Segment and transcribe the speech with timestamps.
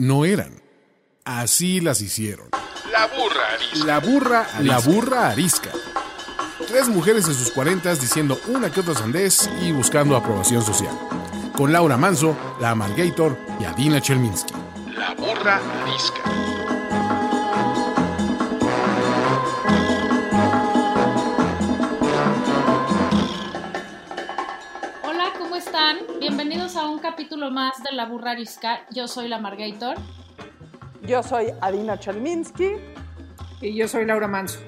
[0.00, 0.62] no eran.
[1.24, 2.48] Así las hicieron.
[2.90, 3.86] La burra arisca.
[3.86, 5.70] La burra, la burra arisca.
[6.66, 10.96] Tres mujeres de sus cuarentas diciendo una que otra sandez y buscando aprobación social.
[11.54, 14.54] Con Laura Manso, la Amalgator y Adina Chelminsky.
[14.96, 16.19] La burra arisca.
[27.20, 28.80] Capítulo más de La Burra Arisca.
[28.92, 29.94] Yo soy la Margator.
[31.02, 32.76] Yo soy Adina Chelminsky.
[33.60, 34.58] Y yo soy Laura Manso.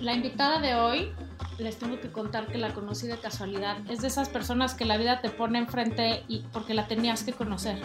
[0.00, 1.12] La invitada de hoy,
[1.58, 3.76] les tengo que contar que la conocí de casualidad.
[3.88, 7.32] Es de esas personas que la vida te pone enfrente y porque la tenías que
[7.32, 7.80] conocer.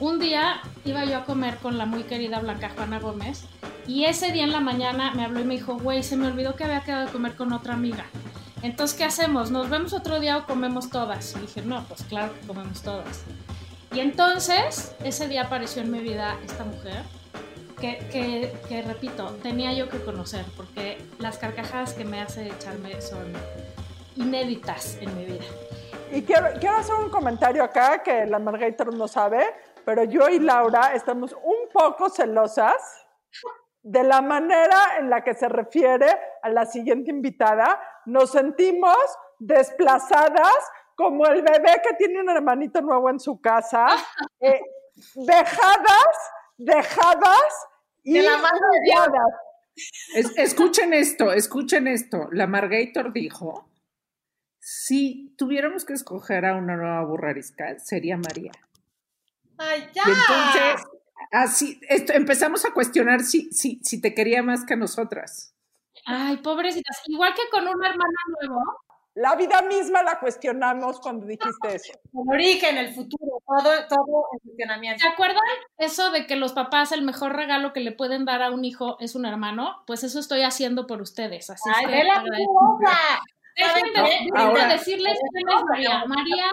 [0.00, 3.44] Un día iba yo a comer con la muy querida Blanca Juana Gómez
[3.86, 6.56] y ese día en la mañana me habló y me dijo, güey, se me olvidó
[6.56, 8.06] que había quedado de comer con otra amiga.
[8.62, 9.50] Entonces, ¿qué hacemos?
[9.50, 11.34] ¿Nos vemos otro día o comemos todas?
[11.36, 13.24] Y dije, no, pues claro que comemos todas.
[13.92, 17.02] Y entonces, ese día apareció en mi vida esta mujer
[17.80, 23.00] que, que, que, repito, tenía yo que conocer, porque las carcajadas que me hace echarme
[23.00, 23.32] son
[24.16, 25.44] inéditas en mi vida.
[26.12, 29.46] Y quiero, quiero hacer un comentario acá que la Margator no sabe,
[29.84, 33.06] pero yo y Laura estamos un poco celosas
[33.82, 36.06] de la manera en la que se refiere
[36.42, 37.80] a la siguiente invitada.
[38.06, 38.96] Nos sentimos
[39.38, 40.56] desplazadas
[40.94, 43.86] como el bebé que tiene un hermanito nuevo en su casa,
[44.40, 44.60] eh,
[45.14, 46.16] dejadas,
[46.58, 47.66] dejadas
[48.02, 48.90] y de la mano de
[50.14, 52.28] es, escuchen esto, escuchen esto.
[52.32, 53.70] La Margator dijo,
[54.58, 58.52] si tuviéramos que escoger a una nueva burrarisca, sería María.
[59.58, 60.02] ¡Ay, ya!
[60.06, 60.86] Y entonces,
[61.30, 65.54] así, esto, empezamos a cuestionar si, si, si te quería más que a nosotras.
[66.06, 67.02] Ay, pobrecitas.
[67.06, 68.62] Igual que con un hermano nuevo,
[69.14, 71.92] la vida misma la cuestionamos cuando dijiste eso.
[72.12, 75.02] El origen, el futuro, todo, todo el cuestionamiento.
[75.02, 75.42] ¿Se acuerdan
[75.78, 78.96] eso de que los papás el mejor regalo que le pueden dar a un hijo
[79.00, 79.82] es un hermano?
[79.86, 81.50] Pues eso estoy haciendo por ustedes.
[81.50, 82.24] Así ¡Ay, que de la
[83.56, 86.04] Déjenme, déjenme decirles quién es María.
[86.06, 86.44] María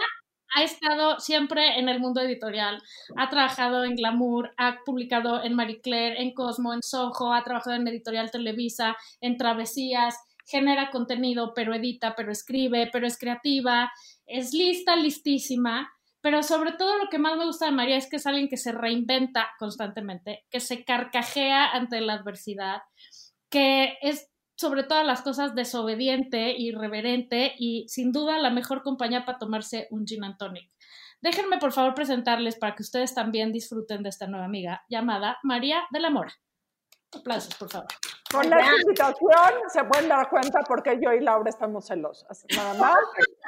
[0.56, 2.82] ha estado siempre en el mundo editorial,
[3.16, 7.76] ha trabajado en Glamour, ha publicado en Marie Claire, en Cosmo, en Soho, ha trabajado
[7.76, 10.16] en Editorial Televisa, en Travesías,
[10.46, 13.92] genera contenido, pero edita, pero escribe, pero es creativa,
[14.26, 15.92] es lista, listísima,
[16.22, 18.58] pero sobre todo lo que más me gusta de María es que es alguien que
[18.58, 22.82] se reinventa constantemente, que se carcajea ante la adversidad,
[23.50, 29.38] que es sobre todas las cosas desobediente, irreverente y sin duda la mejor compañía para
[29.38, 30.70] tomarse un gin and tonic.
[31.22, 35.84] Déjenme por favor presentarles para que ustedes también disfruten de esta nueva amiga llamada María
[35.92, 36.34] de la Mora.
[37.16, 37.88] Aplausos, por favor.
[38.32, 42.98] Con esta invitación se pueden dar cuenta porque yo y Laura estamos celosas, nada más,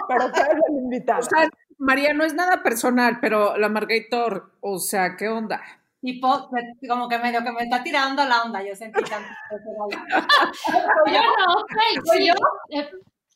[0.07, 1.19] pero que es el invitado.
[1.19, 5.61] O sea, María, no es nada personal, pero la Margator, o sea, ¿qué onda?
[6.01, 6.49] Tipo,
[6.87, 9.29] como que medio que me está tirando la onda, yo sentí tanto.
[11.07, 12.33] yo no, okay, yo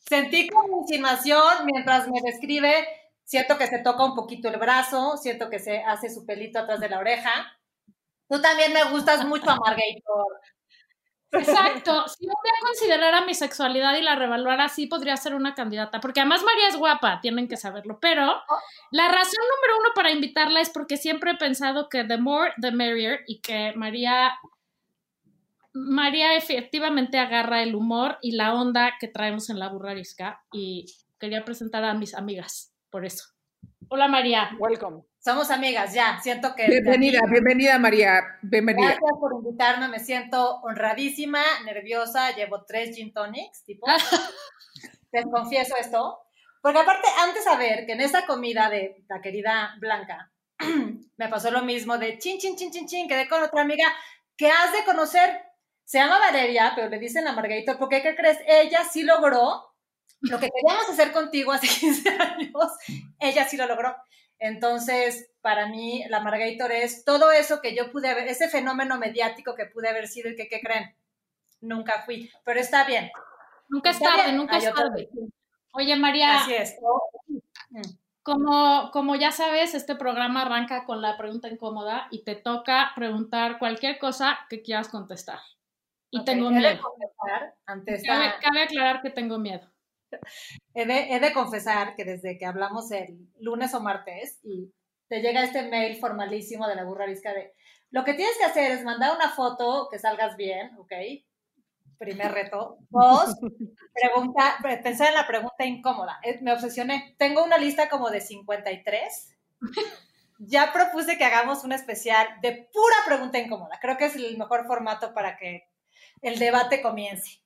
[0.07, 2.87] sentí como insinuación mientras me describe,
[3.23, 6.79] siento que se toca un poquito el brazo, siento que se hace su pelito atrás
[6.79, 7.31] de la oreja.
[8.29, 10.25] Tú también me gustas mucho, Margator.
[11.33, 12.07] Exacto.
[12.07, 15.99] Si un día considerara mi sexualidad y la revaluara así, podría ser una candidata.
[15.99, 17.99] Porque además María es guapa, tienen que saberlo.
[17.99, 18.41] Pero
[18.91, 22.71] la razón número uno para invitarla es porque siempre he pensado que the more, the
[22.71, 23.21] merrier.
[23.27, 24.33] Y que María.
[25.75, 30.43] María efectivamente agarra el humor y la onda que traemos en la burrarisca.
[30.51, 30.85] Y
[31.19, 33.25] quería presentar a mis amigas, por eso.
[33.89, 34.51] Hola María.
[34.59, 35.03] Welcome.
[35.23, 36.19] Somos amigas, ya.
[36.21, 36.67] Siento que.
[36.67, 38.21] Bienvenida, bienvenida, María.
[38.41, 38.87] Bienvenida.
[38.87, 39.87] Gracias por invitarme.
[39.87, 42.35] Me siento honradísima, nerviosa.
[42.35, 43.87] Llevo tres gin tonics, tipo.
[45.11, 46.19] Te confieso esto.
[46.61, 50.29] Porque aparte, antes de saber que en esa comida de la querida Blanca,
[51.17, 53.07] me pasó lo mismo de chin, chin, chin, chin, chin.
[53.07, 53.87] Quedé con otra amiga
[54.35, 55.39] que has de conocer.
[55.85, 58.39] Se llama Valeria, pero le dicen a Margarito, porque ¿qué crees?
[58.45, 59.73] Ella sí logró
[60.19, 62.73] lo que queríamos hacer contigo hace 15 años.
[63.21, 63.95] Ella sí lo logró.
[64.45, 69.55] Entonces, para mí, la Margator es todo eso que yo pude haber, ese fenómeno mediático
[69.55, 70.93] que pude haber sido y que, ¿qué creen?
[71.61, 73.09] Nunca fui, pero está bien.
[73.69, 75.07] Nunca es tarde, nunca es tarde.
[75.71, 76.41] Oye, María.
[76.41, 76.75] Así es.
[78.21, 83.59] Como, como ya sabes, este programa arranca con la pregunta incómoda y te toca preguntar
[83.59, 85.39] cualquier cosa que quieras contestar.
[86.11, 86.81] Y okay, tengo miedo.
[88.41, 89.72] Cabe aclarar que tengo miedo.
[90.73, 94.71] He de, confesar que desde que hablamos el lunes o martes y
[95.07, 97.53] te llega este mail formalísimo de la burra arisca de
[97.91, 100.91] lo que tienes que hacer es mandar una foto que salgas bien, ¿ok?
[101.99, 102.79] Primer reto.
[102.89, 103.35] Dos,
[103.93, 106.19] pregunta, pensar en la pregunta incómoda.
[106.41, 107.15] Me obsesioné.
[107.19, 109.37] Tengo una lista como de 53
[110.39, 113.79] ya propuse que hagamos un especial de pura pregunta incómoda.
[113.81, 115.69] Creo que es el mejor formato para que
[116.21, 117.42] el debate comience.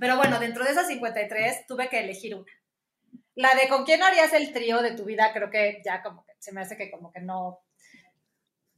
[0.00, 2.52] Pero bueno, dentro de esas 53 tuve que elegir una.
[3.34, 6.32] La de con quién harías el trío de tu vida, creo que ya como que
[6.38, 7.60] se me hace que como que no,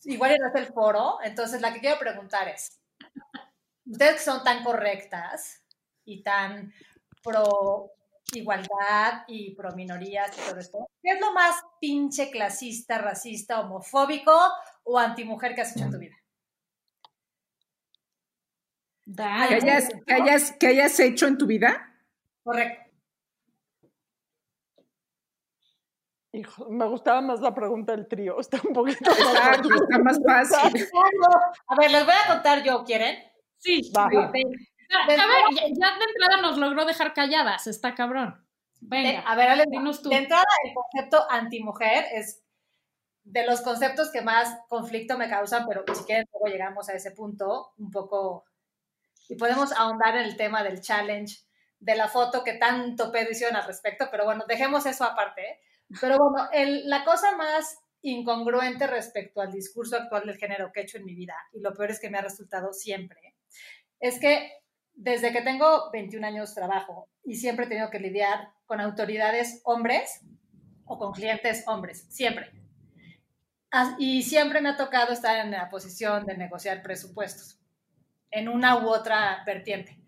[0.04, 1.18] igual no es el foro.
[1.22, 2.80] Entonces la que quiero preguntar es,
[3.86, 5.62] ustedes que son tan correctas
[6.04, 6.72] y tan
[7.22, 7.92] pro
[8.32, 14.36] igualdad y pro minorías y todo esto, ¿qué es lo más pinche clasista, racista, homofóbico
[14.84, 16.16] o antimujer que has hecho en tu vida?
[19.16, 21.94] ¿Que hayas, que, hayas, ¿Que hayas hecho en tu vida?
[22.42, 22.88] Correcto.
[26.32, 28.38] Hijo, me gustaba más la pregunta del trío.
[28.40, 30.86] Está un poquito Exacto, está más fácil.
[31.68, 33.16] A ver, les voy a contar yo, ¿quieren?
[33.58, 33.90] Sí.
[33.96, 34.04] Va.
[34.04, 34.44] A ver,
[35.10, 38.42] ya, de entrada nos logró dejar calladas, está cabrón.
[38.80, 40.08] Venga, a ver, dinos tú.
[40.08, 42.42] De entrada, el concepto antimujer es
[43.24, 47.10] de los conceptos que más conflicto me causan, pero si quieren, luego llegamos a ese
[47.10, 48.44] punto un poco
[49.28, 51.40] y podemos ahondar en el tema del challenge,
[51.78, 55.60] de la foto que tanto pedo hicieron al respecto, pero bueno, dejemos eso aparte.
[56.00, 56.48] Pero bueno,
[56.84, 61.14] la cosa más incongruente respecto al discurso actual del género que he hecho en mi
[61.14, 63.34] vida, y lo peor es que me ha resultado siempre,
[64.00, 64.52] es que
[64.94, 70.22] desde que tengo 21 años trabajo y siempre he tenido que lidiar con autoridades hombres
[70.84, 72.50] o con clientes hombres, siempre.
[73.98, 77.58] Y siempre me ha tocado estar en la posición de negociar presupuestos
[78.30, 79.98] en una u otra vertiente.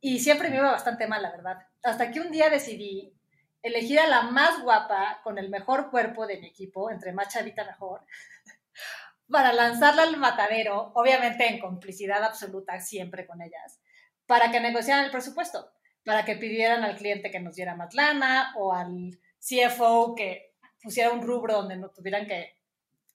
[0.00, 1.58] Y siempre me iba bastante mal, la verdad.
[1.82, 3.14] Hasta que un día decidí
[3.62, 7.64] elegir a la más guapa con el mejor cuerpo de mi equipo, entre más chavita
[7.64, 8.04] mejor,
[9.30, 13.80] para lanzarla al matadero, obviamente en complicidad absoluta siempre con ellas,
[14.26, 15.72] para que negociaran el presupuesto,
[16.04, 21.12] para que pidieran al cliente que nos diera más lana o al CFO que pusiera
[21.12, 22.58] un rubro donde no tuvieran que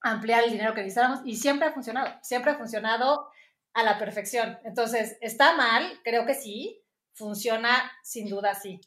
[0.02, 3.30] ampliar el dinero que necesitáramos y siempre ha funcionado, siempre ha funcionado
[3.78, 4.58] a la perfección.
[4.64, 6.02] Entonces, ¿está mal?
[6.04, 6.84] Creo que sí.
[7.14, 8.82] Funciona sin duda sí.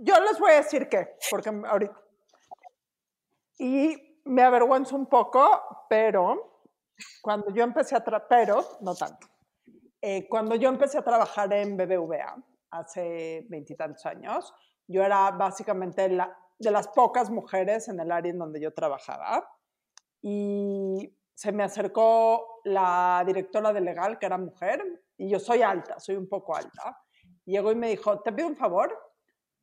[0.00, 1.98] Yo les voy a decir que, porque ahorita...
[3.58, 6.64] Y me avergüenzo un poco, pero
[7.22, 9.26] cuando yo empecé a trabajar, pero no tanto.
[10.02, 12.36] Eh, cuando yo empecé a trabajar en BBVA
[12.70, 14.52] hace veintitantos años,
[14.86, 19.50] yo era básicamente la, de las pocas mujeres en el área en donde yo trabajaba.
[20.20, 26.00] Y se me acercó la directora de legal, que era mujer, y yo soy alta,
[26.00, 27.00] soy un poco alta.
[27.44, 28.92] Llegó y me dijo, te pido un favor,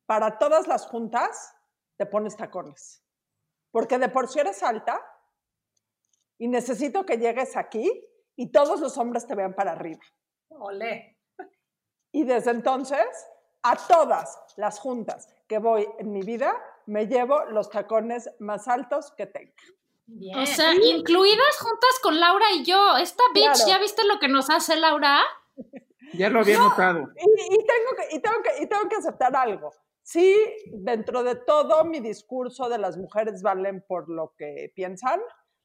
[0.06, 1.54] para todas las juntas
[1.98, 3.04] te pones tacones,
[3.70, 5.04] porque de por sí eres alta
[6.38, 7.92] y necesito que llegues aquí
[8.36, 10.00] y todos los hombres te vean para arriba.
[10.48, 11.18] Olé.
[12.10, 13.06] Y desde entonces,
[13.62, 16.54] a todas las juntas que voy en mi vida,
[16.86, 19.52] me llevo los tacones más altos que tenga.
[20.36, 22.96] O sea, incluidas juntas con Laura y yo.
[22.96, 25.20] Esta bitch, ¿ya viste lo que nos hace Laura?
[26.12, 27.00] Ya lo había notado.
[27.16, 29.72] Y, tengo que, y, tengo que, y tengo que aceptar algo.
[30.02, 30.36] Sí,
[30.72, 35.20] dentro de todo mi discurso de las mujeres valen por lo que piensan,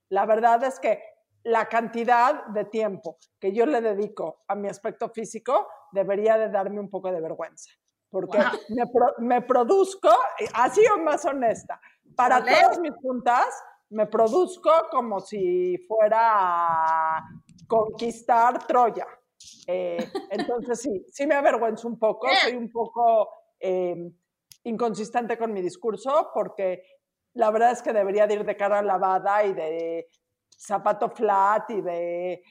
[0.09, 0.99] la verdad es que
[1.43, 6.79] la cantidad de tiempo que yo le dedico a mi aspecto físico debería de darme
[6.79, 7.69] un poco de vergüenza,
[8.09, 8.39] porque
[8.69, 8.83] me,
[9.19, 10.09] me, produzco,
[10.55, 11.79] así o más honesta,
[12.15, 13.47] para todas mis juntas
[13.91, 17.29] me produzco como si fuera a
[17.67, 19.07] conquistar Troya.
[19.67, 23.29] Eh, entonces sí, sí me avergüenzo un poco, soy un poco
[23.59, 24.13] em,
[24.63, 26.83] inconsistente con mi discurso porque
[27.33, 30.07] la verdad es que debería de ir de cara lavada y de
[30.49, 32.43] zapato flat y de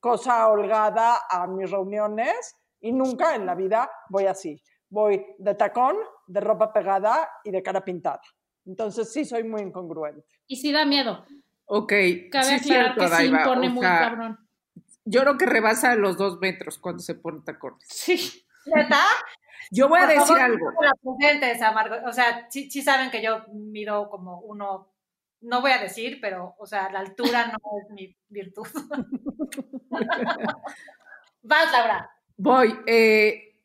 [0.00, 4.60] cosa holgada a mis reuniones y nunca en la vida voy así.
[4.88, 8.20] Voy de tacón, de ropa pegada y de cara pintada.
[8.66, 10.24] Entonces sí soy muy incongruente.
[10.46, 11.24] Y sí da miedo.
[11.66, 11.92] Ok.
[12.30, 14.38] Cabe aclarar que se impone muy cabrón.
[15.04, 17.86] Yo creo que rebasa los dos metros cuando se pone tacones.
[17.88, 18.44] Sí.
[18.66, 19.04] ¿Verdad?
[19.70, 20.72] Yo voy a decir algo.
[22.06, 24.92] o sea, sí, sí, saben que yo mido como uno,
[25.40, 28.66] no voy a decir, pero, o sea, la altura no es mi virtud.
[31.42, 32.10] Vas, Laura.
[32.36, 32.78] Voy.
[32.86, 33.60] Eh,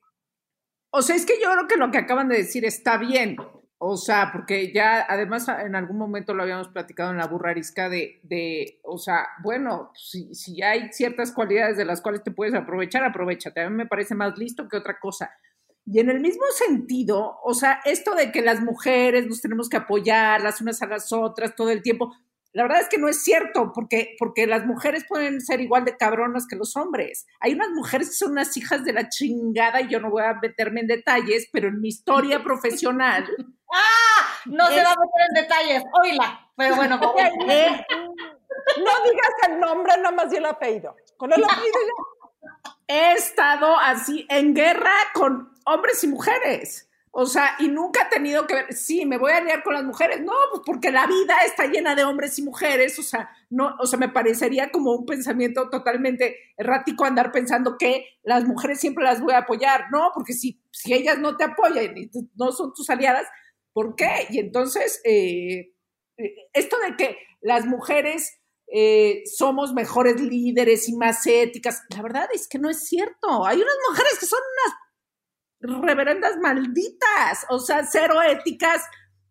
[0.91, 3.37] o sea, es que yo creo que lo que acaban de decir está bien.
[3.83, 8.19] O sea, porque ya además en algún momento lo habíamos platicado en la burrarisca de,
[8.21, 13.03] de o sea, bueno, si, si, hay ciertas cualidades de las cuales te puedes aprovechar,
[13.03, 13.59] aprovechate.
[13.59, 15.31] A mí me parece más listo que otra cosa.
[15.83, 19.77] Y en el mismo sentido, o sea, esto de que las mujeres nos tenemos que
[19.77, 22.13] apoyar las unas a las otras todo el tiempo,
[22.53, 25.95] la verdad es que no es cierto, porque, porque las mujeres pueden ser igual de
[25.97, 27.25] cabronas que los hombres.
[27.39, 30.33] Hay unas mujeres que son unas hijas de la chingada y yo no voy a
[30.41, 33.25] meterme en detalles, pero en mi historia profesional,
[34.45, 36.51] No se va a meter en detalles, oíla.
[36.55, 37.85] Pero bueno, no digas
[39.47, 40.95] el nombre, nada más di el apellido.
[41.17, 41.71] Con el apellido
[42.87, 46.89] He estado así en guerra con hombres y mujeres.
[47.13, 49.83] O sea, y nunca he tenido que ver, sí, me voy a aliar con las
[49.83, 50.21] mujeres.
[50.21, 52.97] No, pues porque la vida está llena de hombres y mujeres.
[52.99, 58.05] O sea, no, o sea, me parecería como un pensamiento totalmente errático andar pensando que
[58.23, 59.87] las mujeres siempre las voy a apoyar.
[59.91, 63.27] No, porque si, si ellas no te apoyan y no son tus aliadas,
[63.73, 64.27] ¿por qué?
[64.29, 65.73] Y entonces, eh,
[66.53, 68.41] esto de que las mujeres
[68.73, 73.45] eh, somos mejores líderes y más éticas, la verdad es que no es cierto.
[73.45, 74.77] Hay unas mujeres que son unas
[75.61, 78.83] reverendas malditas, o sea, cero éticas.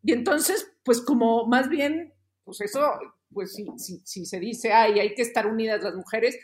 [0.03, 2.99] Y entonces, pues como más bien, pues eso,
[3.33, 3.67] pues si,
[4.05, 6.39] si, se dice, ay, hay que estar unidas las mujeres,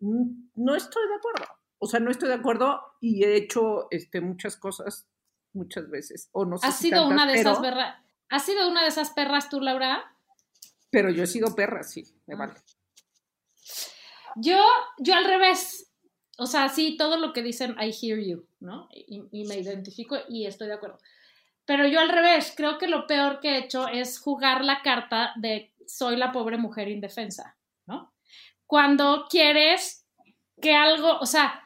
[0.00, 1.46] no estoy de acuerdo.
[1.78, 5.08] O sea, no estoy de acuerdo y he hecho este, muchas cosas
[5.52, 6.28] muchas veces.
[6.32, 7.96] O no sé ¿Has sido una de esas perras?
[8.28, 10.16] ¿Has sido una de esas perras tú, Laura?
[10.90, 12.38] Pero yo he sido perra, sí, me ah.
[12.38, 12.54] vale.
[14.36, 14.58] Yo,
[14.98, 15.91] yo al revés.
[16.38, 18.88] O sea, sí, todo lo que dicen, I hear you, ¿no?
[18.92, 20.98] Y, me identifico y estoy de acuerdo.
[21.64, 25.32] Pero yo al revés, creo que lo peor que he hecho es jugar la carta
[25.36, 28.12] de soy la pobre mujer indefensa, ¿no?
[28.66, 30.06] Cuando quieres
[30.60, 31.62] que algo, o sea,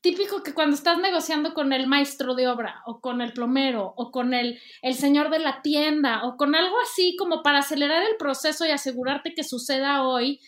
[0.00, 4.10] típico que cuando estás negociando con el maestro de obra o con el plomero o
[4.10, 8.16] con el, el señor de la tienda o con algo así como para acelerar el
[8.16, 10.40] proceso y asegurarte que suceda hoy,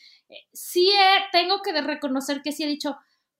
[0.52, 0.90] sí
[1.32, 2.97] tengo que reconocer que sí he dicho,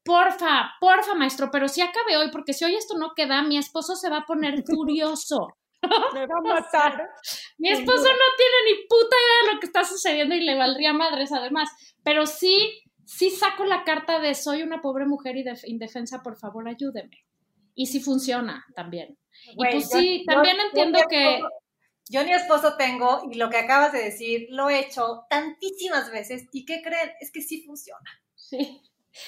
[0.09, 3.95] porfa, porfa, maestro, pero si acabe hoy, porque si hoy esto no queda, mi esposo
[3.95, 5.49] se va a poner furioso.
[6.15, 7.11] Me va a matar.
[7.59, 10.93] mi esposo no tiene ni puta idea de lo que está sucediendo y le valdría
[10.93, 11.69] madres además,
[12.03, 16.67] pero sí, sí saco la carta de soy una pobre mujer y indefensa, por favor,
[16.69, 17.25] ayúdeme.
[17.75, 19.17] Y sí funciona también.
[19.53, 21.41] y pues sí, también entiendo que...
[22.11, 26.47] Yo ni esposo tengo y lo que acabas de decir lo he hecho tantísimas veces
[26.53, 27.13] y ¿qué creen?
[27.21, 28.11] Es que sí funciona.
[28.35, 28.83] Sí.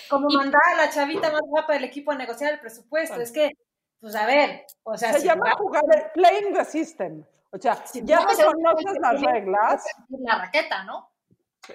[0.09, 3.21] Como mandar a la chavita más guapa del equipo a negociar el presupuesto.
[3.21, 3.51] Es que,
[4.01, 5.13] pues a ver, o sea...
[5.13, 5.85] Se llama jugar
[6.15, 7.25] playing the system.
[7.51, 9.85] O sea, si ya no conoces las reglas...
[10.09, 11.11] La raqueta, ¿no?
[11.67, 11.75] Sí.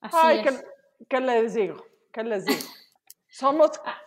[0.00, 0.64] Ay, ¿qué,
[1.08, 1.84] ¿qué, les digo?
[2.12, 2.60] ¿Qué les digo?
[3.28, 4.00] Somos ah.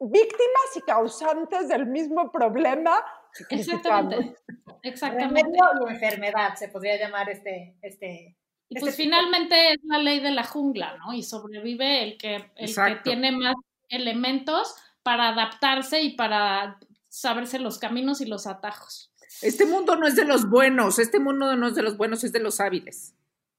[0.00, 3.04] víctimas y causantes del mismo problema
[3.50, 4.36] Exactamente.
[4.82, 5.50] Exactamente.
[5.50, 7.76] y enfermedad se podría llamar este.
[7.82, 8.36] este
[8.70, 11.14] y este pues finalmente es la ley de la jungla, ¿no?
[11.14, 13.54] Y sobrevive el que, el que tiene más
[13.88, 16.78] elementos para adaptarse y para
[17.08, 19.10] saberse los caminos y los atajos.
[19.40, 22.32] Este mundo no es de los buenos, este mundo no es de los buenos, es
[22.32, 23.14] de los hábiles.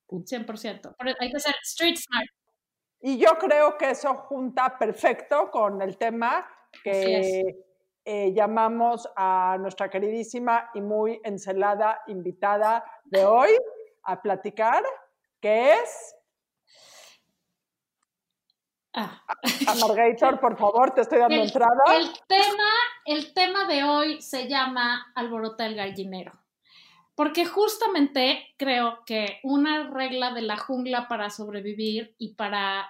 [0.09, 0.95] 100%.
[1.19, 2.29] Hay que ser street smart.
[3.01, 6.45] Y yo creo que eso junta perfecto con el tema
[6.83, 7.68] que
[8.11, 13.49] eh, llamamos a nuestra queridísima y muy encelada invitada de hoy
[14.01, 14.83] a platicar,
[15.39, 16.15] que es...
[18.95, 19.21] Ah.
[19.67, 21.83] A, Margator, por favor, te estoy dando entrada.
[21.95, 22.69] El tema,
[23.05, 26.33] el tema de hoy se llama Alborota el gallinero.
[27.13, 32.89] Porque justamente creo que una regla de la jungla para sobrevivir y para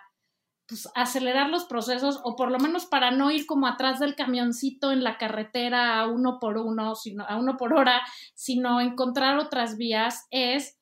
[0.70, 4.92] pues, acelerar los procesos o por lo menos para no ir como atrás del camioncito
[4.92, 8.02] en la carretera a uno por uno, sino a uno por hora,
[8.36, 10.80] sino encontrar otras vías es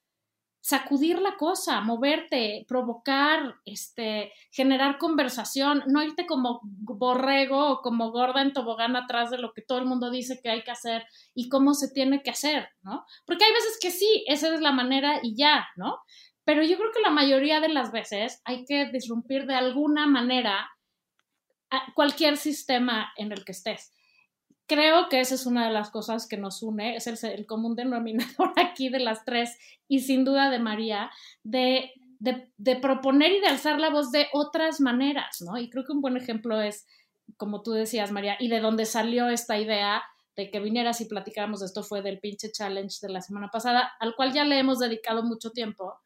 [0.68, 8.42] sacudir la cosa, moverte, provocar, este, generar conversación, no irte como borrego o como gorda
[8.42, 11.48] en tobogán atrás de lo que todo el mundo dice que hay que hacer y
[11.48, 13.06] cómo se tiene que hacer, ¿no?
[13.26, 16.00] Porque hay veces que sí, esa es la manera y ya, ¿no?
[16.48, 20.70] Pero yo creo que la mayoría de las veces hay que disrumpir de alguna manera
[21.94, 23.92] cualquier sistema en el que estés.
[24.66, 28.54] Creo que esa es una de las cosas que nos une, es el, común denominador
[28.56, 29.58] aquí de las tres
[29.90, 31.12] y sin duda de María,
[31.44, 35.58] de, de, de, proponer y de alzar la voz de otras maneras, ¿no?
[35.58, 36.88] Y creo que un buen ejemplo es,
[37.36, 40.02] como tú decías, María, y de dónde salió esta idea
[40.38, 43.92] de que vinieras y platicáramos de esto fue del pinche challenge de la semana pasada,
[44.00, 46.00] al cual ya le hemos dedicado mucho tiempo,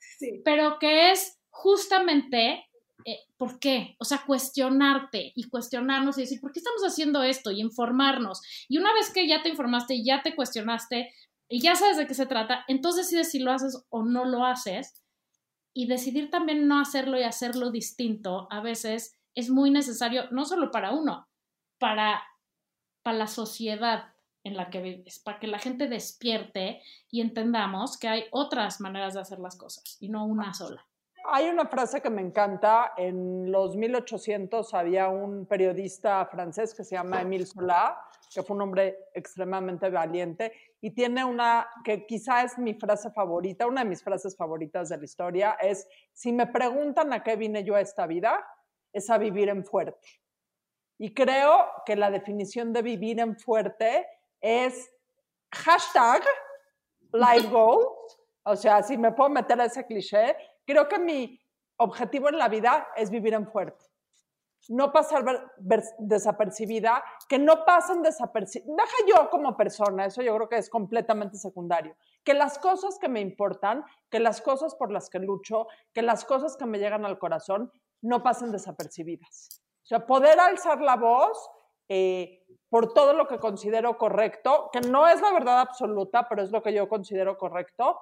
[0.44, 2.66] pero que es justamente
[3.06, 3.96] eh, ¿por qué?
[4.00, 7.52] O sea, cuestionarte y cuestionarnos y decir, ¿por qué estamos haciendo esto?
[7.52, 8.42] Y informarnos.
[8.68, 11.14] Y una vez que ya te informaste y ya te cuestionaste
[11.50, 14.46] y ya sabes de qué se trata, entonces decides si lo haces o no lo
[14.46, 15.04] haces.
[15.74, 20.70] Y decidir también no hacerlo y hacerlo distinto a veces es muy necesario, no solo
[20.70, 21.30] para uno,
[21.80, 22.22] para,
[23.02, 24.11] para la sociedad
[24.44, 29.14] en la que vives, para que la gente despierte y entendamos que hay otras maneras
[29.14, 30.86] de hacer las cosas y no una sola.
[31.26, 32.94] Hay una frase que me encanta.
[32.98, 37.96] En los 1800 había un periodista francés que se llama Émile Zola,
[38.34, 43.68] que fue un hombre extremadamente valiente y tiene una que quizá es mi frase favorita,
[43.68, 47.64] una de mis frases favoritas de la historia, es, si me preguntan a qué vine
[47.64, 48.44] yo a esta vida,
[48.92, 50.08] es a vivir en fuerte.
[50.98, 54.08] Y creo que la definición de vivir en fuerte
[54.42, 54.92] es
[55.52, 56.24] hashtag
[57.14, 57.86] life goal,
[58.44, 61.40] o sea, si me puedo meter a ese cliché, creo que mi
[61.78, 63.92] objetivo en la vida es vivir en fuerte
[64.70, 65.52] no pasar
[65.98, 68.78] desapercibida, que no pasen desapercibidas.
[68.78, 71.96] Deja yo como persona, eso yo creo que es completamente secundario.
[72.24, 76.26] Que las cosas que me importan, que las cosas por las que lucho, que las
[76.26, 77.72] cosas que me llegan al corazón,
[78.02, 79.62] no pasen desapercibidas.
[79.84, 81.50] O sea, poder alzar la voz
[81.90, 82.41] eh,
[82.72, 86.64] por todo lo que considero correcto, que no es la verdad absoluta, pero es lo
[86.64, 88.00] que yo considero correcto,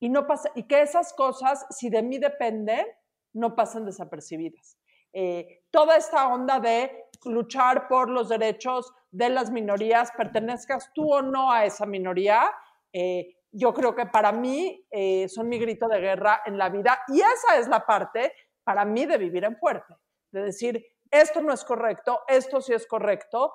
[0.00, 2.86] y, no pasa, y que esas cosas, si de mí dependen,
[3.34, 4.78] no pasen desapercibidas.
[5.12, 11.20] Eh, toda esta onda de luchar por los derechos de las minorías, pertenezcas tú o
[11.20, 12.50] no a esa minoría,
[12.94, 17.02] eh, yo creo que para mí eh, son mi grito de guerra en la vida
[17.08, 18.32] y esa es la parte
[18.64, 19.94] para mí de vivir en fuerte,
[20.30, 23.52] de decir, esto no es correcto, esto sí es correcto,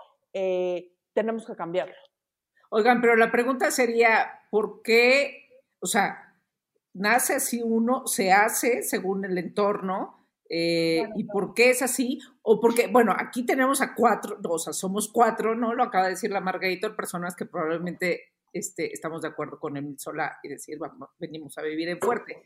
[1.13, 1.95] tenemos que cambiarlo.
[2.69, 6.35] Oigan, pero la pregunta sería, ¿por qué, o sea,
[6.93, 10.17] nace así uno, se hace según el entorno,
[10.49, 12.19] eh, ¿Y por qué es así?
[12.41, 15.73] O porque, bueno, aquí tenemos a cuatro, o sea, somos cuatro, ¿no?
[15.73, 19.99] Lo acaba de decir la Margarita, personas que probablemente este, estamos de acuerdo con el
[19.99, 22.43] Sola y decir, vamos, venimos a vivir en fuerte.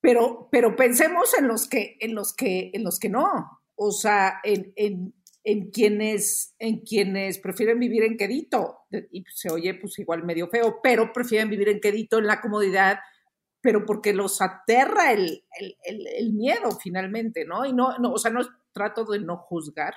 [0.00, 3.62] Pero, pero pensemos en los que, en los que, en los que no.
[3.76, 5.14] O sea, en, en,
[5.46, 8.80] en quienes, en quienes prefieren vivir en quedito.
[9.12, 12.98] Y se oye pues igual medio feo, pero prefieren vivir en quedito, en la comodidad,
[13.60, 15.44] pero porque los aterra el,
[16.32, 17.64] miedo finalmente, ¿no?
[17.64, 18.40] Y no, no, o sea, no
[18.72, 19.94] trato de no juzgar,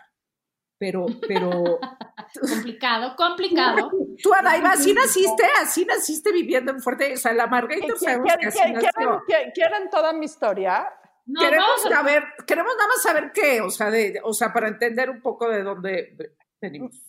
[0.77, 1.49] pero, pero...
[2.47, 3.89] complicado, complicado.
[4.21, 8.47] Tú, Adaiva, así naciste, así naciste viviendo en Fuerte, o sea, la Margarita sabemos que
[8.47, 10.87] así ¿quieren, ¿Quieren toda mi historia?
[11.37, 15.21] Queremos saber, queremos nada más saber qué, o sea, de, o sea, para entender un
[15.21, 16.15] poco de dónde
[16.61, 17.05] venimos.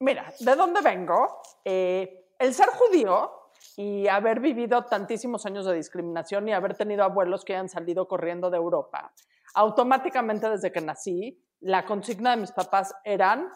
[0.00, 1.40] Mira, ¿de dónde vengo?
[1.64, 3.32] Eh, el ser judío
[3.76, 8.50] y haber vivido tantísimos años de discriminación y haber tenido abuelos que hayan salido corriendo
[8.50, 9.12] de Europa,
[9.54, 13.50] automáticamente desde que nací, la consigna de mis papás eran,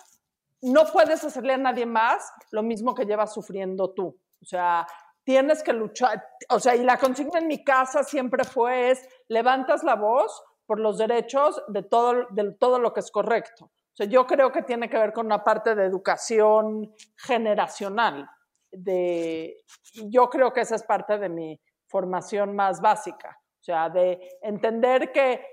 [0.62, 4.18] no puedes hacerle a nadie más lo mismo que llevas sufriendo tú.
[4.40, 4.86] O sea,
[5.24, 9.82] tienes que luchar, o sea, y la consigna en mi casa siempre fue es, levantas
[9.84, 13.66] la voz por los derechos de todo, de todo lo que es correcto.
[13.66, 18.28] O sea, yo creo que tiene que ver con una parte de educación generacional
[18.70, 19.64] de,
[20.06, 25.12] yo creo que esa es parte de mi formación más básica, o sea, de entender
[25.12, 25.44] que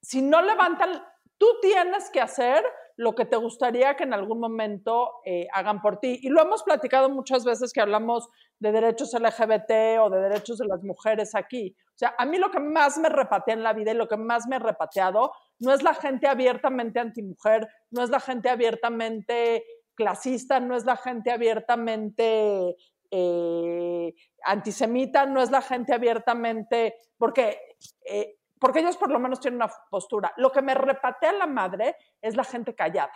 [0.00, 1.04] si no levantan,
[1.36, 2.64] tú tienes que hacer
[2.96, 6.18] lo que te gustaría que en algún momento eh, hagan por ti.
[6.22, 8.28] Y lo hemos platicado muchas veces que hablamos
[8.58, 11.76] de derechos LGBT o de derechos de las mujeres aquí.
[11.88, 14.16] O sea, a mí lo que más me repatea en la vida y lo que
[14.16, 19.64] más me ha repateado no es la gente abiertamente antimujer, no es la gente abiertamente
[19.94, 22.76] clasista, no es la gente abiertamente
[23.10, 27.58] eh, antisemita, no es la gente abiertamente, porque,
[28.04, 30.32] eh, porque ellos por lo menos tienen una postura.
[30.36, 33.12] Lo que me repatea la madre es la gente callada.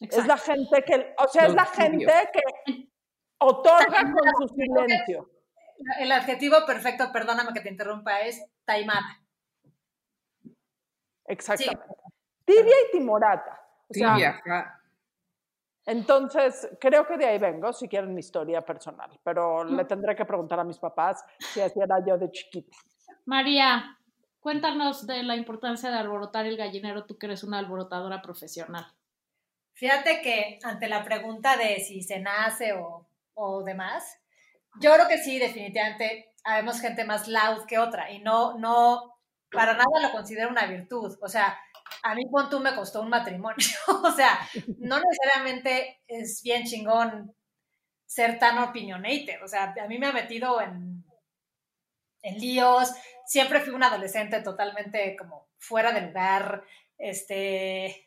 [0.00, 2.88] Es la gente que, o sea, es la gente que
[3.38, 5.30] otorga con su silencio.
[5.98, 9.20] El adjetivo perfecto, perdóname que te interrumpa, es taimada.
[11.26, 11.94] Exactamente.
[12.44, 13.60] Tibia y timorata.
[13.90, 14.40] Tibia,
[15.88, 20.26] entonces, creo que de ahí vengo, si quieren mi historia personal, pero le tendré que
[20.26, 22.76] preguntar a mis papás si así era yo de chiquita.
[23.28, 23.98] María,
[24.40, 28.86] cuéntanos de la importancia de alborotar el gallinero, tú que eres una alborotadora profesional.
[29.74, 34.18] Fíjate que ante la pregunta de si se nace o, o demás,
[34.80, 39.20] yo creo que sí, definitivamente, habemos gente más loud que otra y no, no,
[39.52, 41.18] para nada lo considero una virtud.
[41.20, 41.58] O sea,
[42.02, 43.76] a mí pon tú me costó un matrimonio.
[44.04, 44.38] o sea,
[44.78, 47.34] no necesariamente es bien chingón
[48.06, 49.44] ser tan opinionated.
[49.44, 51.04] O sea, a mí me ha metido en,
[52.22, 52.94] en líos.
[53.28, 56.64] Siempre fui una adolescente totalmente como fuera de lugar.
[56.96, 58.06] Este.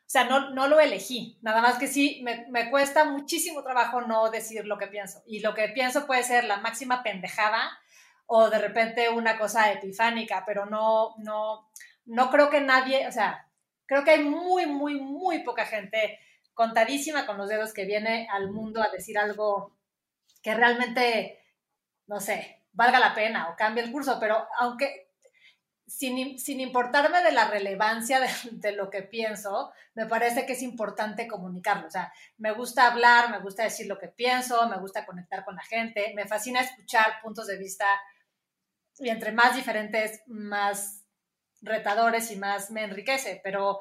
[0.00, 1.38] O sea, no, no lo elegí.
[1.42, 5.22] Nada más que sí, me, me cuesta muchísimo trabajo no decir lo que pienso.
[5.26, 7.78] Y lo que pienso puede ser la máxima pendejada
[8.26, 11.70] o de repente una cosa epifánica, pero no, no,
[12.06, 13.48] no creo que nadie, o sea,
[13.86, 16.18] creo que hay muy, muy, muy poca gente
[16.52, 19.76] contadísima con los dedos que viene al mundo a decir algo
[20.42, 21.44] que realmente,
[22.08, 25.10] no sé, valga la pena o cambie el curso, pero aunque
[25.86, 30.62] sin, sin importarme de la relevancia de, de, lo que pienso, me parece que es
[30.62, 31.86] importante comunicarlo.
[31.86, 35.56] O sea, me gusta hablar, me gusta decir lo que pienso, me gusta conectar con
[35.56, 37.86] la gente, me fascina escuchar puntos de vista
[38.98, 41.04] y entre más diferentes, más
[41.60, 43.80] retadores y más me enriquece, pero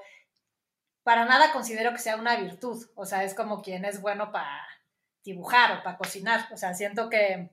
[1.03, 2.85] para nada considero que sea una virtud.
[2.95, 4.61] O sea, es como quien es bueno para
[5.23, 6.47] dibujar o para cocinar.
[6.53, 7.51] O sea, siento que,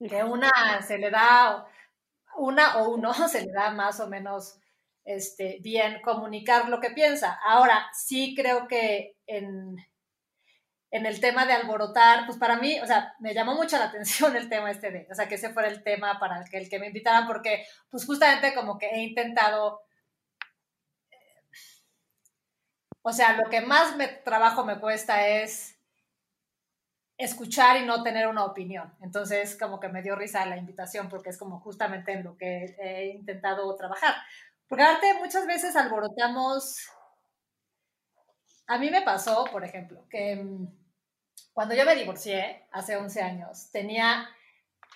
[0.08, 0.50] que una
[0.86, 1.66] se le da
[2.36, 4.58] una o uno se le da más o menos
[5.04, 7.38] este, bien comunicar lo que piensa.
[7.44, 9.76] Ahora, sí creo que en,
[10.90, 14.36] en el tema de alborotar, pues para mí, o sea, me llamó mucho la atención
[14.36, 16.68] el tema este de, o sea, que ese fuera el tema para el que, el
[16.68, 19.80] que me invitaran, porque pues justamente como que he intentado,
[23.02, 25.75] o sea, lo que más me trabajo me cuesta es
[27.18, 28.92] escuchar y no tener una opinión.
[29.00, 32.76] Entonces, como que me dio risa la invitación porque es como justamente en lo que
[32.78, 34.14] he intentado trabajar.
[34.68, 36.88] Porque aparte muchas veces alborotamos...
[38.68, 40.66] A mí me pasó, por ejemplo, que mm,
[41.52, 44.28] cuando yo me divorcié hace 11 años, tenía,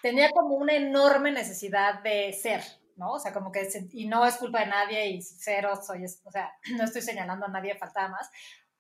[0.03, 2.63] tenía como una enorme necesidad de ser,
[2.97, 3.13] ¿no?
[3.13, 6.53] O sea, como que, y no es culpa de nadie y cero soy, o sea,
[6.77, 8.29] no estoy señalando a nadie, faltaba más,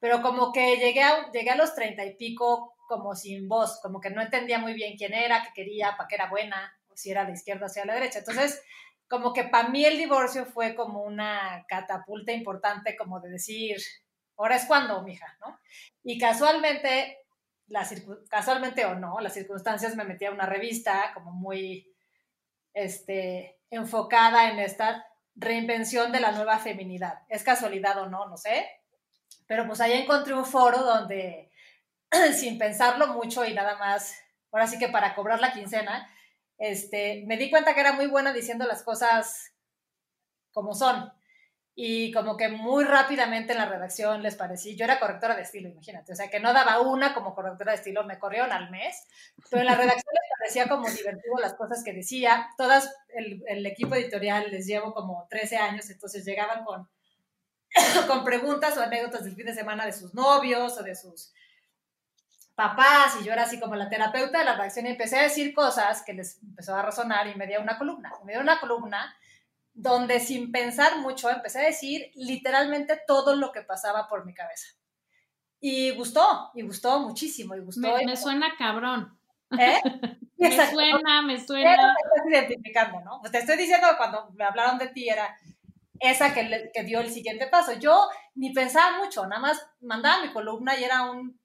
[0.00, 4.00] pero como que llegué a, llegué a los 30 y pico como sin voz, como
[4.00, 7.24] que no entendía muy bien quién era, qué quería, para qué era buena, si era
[7.24, 8.18] de izquierda o hacia la derecha.
[8.18, 8.62] Entonces,
[9.08, 13.76] como que para mí el divorcio fue como una catapulta importante, como de decir,
[14.36, 15.58] ahora es cuando, mija, ¿no?
[16.02, 17.18] Y casualmente,
[17.68, 17.86] la
[18.28, 21.92] casualmente o no, las circunstancias me metí a una revista como muy
[22.72, 27.20] este, enfocada en esta reinvención de la nueva feminidad.
[27.28, 28.28] ¿Es casualidad o no?
[28.28, 28.79] No sé.
[29.50, 31.50] Pero pues ahí encontré un foro donde
[32.38, 34.14] sin pensarlo mucho y nada más,
[34.52, 36.08] ahora sí que para cobrar la quincena,
[36.56, 39.52] este, me di cuenta que era muy buena diciendo las cosas
[40.52, 41.12] como son.
[41.74, 45.68] Y como que muy rápidamente en la redacción les parecí, yo era correctora de estilo,
[45.68, 49.04] imagínate, o sea, que no daba una como correctora de estilo, me corrieron al mes,
[49.50, 53.66] pero en la redacción les parecía como divertido las cosas que decía, todas, el, el
[53.66, 56.88] equipo editorial les llevo como 13 años, entonces llegaban con,
[58.06, 61.33] con preguntas o anécdotas del fin de semana de sus novios o de sus
[62.54, 65.54] papás y yo era así como la terapeuta de la reacción y empecé a decir
[65.54, 68.12] cosas que les empezó a resonar y me dio una columna.
[68.24, 69.16] Me dio una columna
[69.72, 74.68] donde sin pensar mucho empecé a decir literalmente todo lo que pasaba por mi cabeza.
[75.59, 77.96] Y gustó, y gustó muchísimo, y gustó.
[78.04, 79.18] Me, suena cabrón.
[79.59, 79.78] ¿Eh?
[80.37, 81.70] me suena, me suena.
[81.70, 83.20] Me estás identificando, ¿no?
[83.30, 85.35] te estoy diciendo que cuando me hablaron de ti era
[86.00, 87.74] esa que, que dio el siguiente paso.
[87.74, 91.38] Yo ni pensaba mucho, nada más mandaba mi columna y era un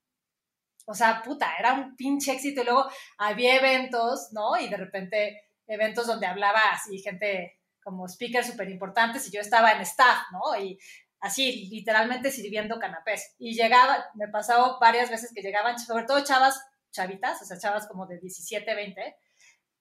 [0.88, 2.62] o sea, puta, era un pinche éxito.
[2.62, 4.58] Y luego había eventos, ¿no?
[4.58, 9.72] Y de repente eventos donde hablaba así gente como speakers súper importantes y yo estaba
[9.72, 10.60] en staff, ¿no?
[10.60, 10.80] Y
[11.20, 13.36] así, literalmente sirviendo canapés.
[13.38, 16.60] Y llegaba, me pasaba varias veces que llegaban, sobre todo chavas,
[16.92, 19.16] chavitas, o sea, chavas como de 17, 20,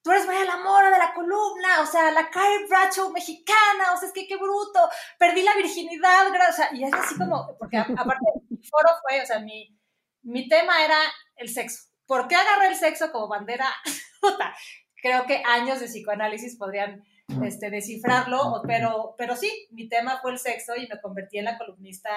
[0.04, 3.96] tú eres María la Mora de la columna, o sea, la Carrie Bradshaw mexicana, o
[3.96, 4.78] sea, es que qué bruto,
[5.18, 9.26] perdí la virginidad, o sea, y es así como, porque aparte, el foro fue, o
[9.26, 9.74] sea, mi,
[10.22, 10.98] mi tema era
[11.36, 11.88] el sexo.
[12.06, 13.66] ¿Por qué agarré el sexo como bandera?
[15.02, 17.02] Creo que años de psicoanálisis podrían
[17.42, 21.56] este, descifrarlo, pero, pero sí, mi tema fue el sexo y me convertí en la
[21.56, 22.10] columnista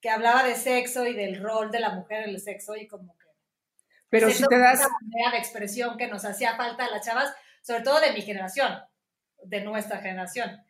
[0.00, 3.14] que hablaba de sexo y del rol de la mujer en el sexo y como.
[4.12, 4.78] Pero si te das...
[4.78, 8.20] Una manera de expresión que nos hacía falta a las chavas, sobre todo de mi
[8.20, 8.78] generación,
[9.42, 10.62] de nuestra generación.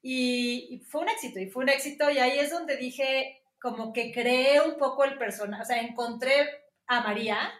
[0.00, 3.92] Y, y fue un éxito, y fue un éxito, y ahí es donde dije, como
[3.92, 6.48] que creé un poco el personaje, o sea, encontré
[6.86, 7.52] a María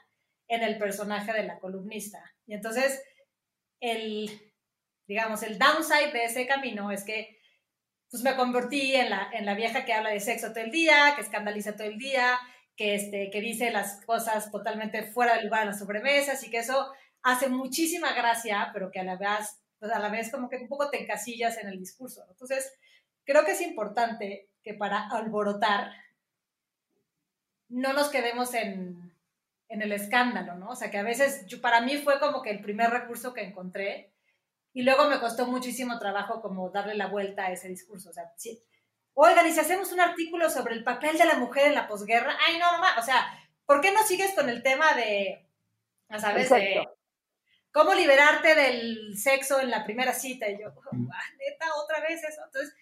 [0.49, 2.19] en el personaje de la columnista.
[2.47, 3.03] Y entonces,
[3.81, 4.31] el,
[5.07, 7.37] digamos, el downside de ese camino es que
[8.11, 11.13] pues me convertí en la, en la vieja que habla de sexo todo el día,
[11.15, 12.39] que escandaliza todo el día,
[12.79, 16.59] que, este, que dice las cosas totalmente fuera de lugar en las sobremesas y que
[16.59, 20.59] eso hace muchísima gracia, pero que a la vez, pues a la vez como que
[20.59, 22.25] un poco te encasillas en el discurso.
[22.31, 22.73] Entonces,
[23.25, 25.91] creo que es importante que para alborotar
[27.69, 29.13] no nos quedemos en,
[29.69, 30.71] el escándalo, ¿no?
[30.71, 34.13] O sea, que a veces para mí fue como que el primer recurso que encontré
[34.73, 38.11] y luego me costó muchísimo trabajo como darle la vuelta a ese discurso.
[38.11, 38.63] O sea, sí.
[39.21, 42.37] Oigan, y si hacemos un artículo sobre el papel de la mujer en la posguerra,
[42.47, 43.27] ay, no, no, o sea,
[43.67, 45.45] ¿por qué no sigues con el tema de,
[46.21, 46.49] ¿sabes?
[46.49, 46.87] De
[47.73, 50.49] cómo liberarte del sexo en la primera cita.
[50.49, 52.43] Y yo, ah, neta, otra vez eso.
[52.45, 52.73] Entonces,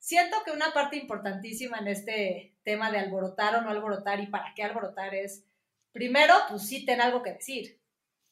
[0.00, 4.54] siento que una parte importantísima en este tema de alborotar o no alborotar y para
[4.56, 5.44] qué alborotar es,
[5.92, 7.80] primero, pues sí, ten algo que decir,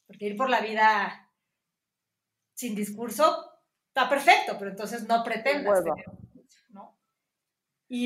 [0.07, 1.31] porque ir por la vida
[2.53, 6.24] sin discurso, está perfecto, pero entonces no pretendas tener un discurso, ¿no?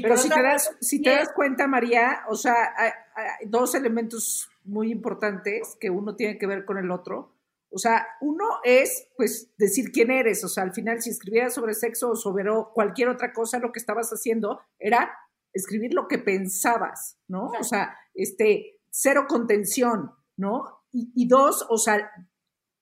[0.01, 4.91] Pero si te, das, si te das cuenta, María, o sea, hay, dos elementos muy
[4.91, 7.33] importantes que uno tiene que ver con el otro.
[7.71, 10.43] O sea, uno es, pues, decir quién eres.
[10.43, 13.79] O sea, al final, si escribieras sobre sexo o sobre cualquier otra cosa, lo que
[13.79, 15.11] estabas haciendo era
[15.53, 17.51] escribir lo que pensabas, ¿no?
[17.59, 20.83] O sea, este, cero contención, ¿no?
[20.91, 22.11] Y, dos, o sea,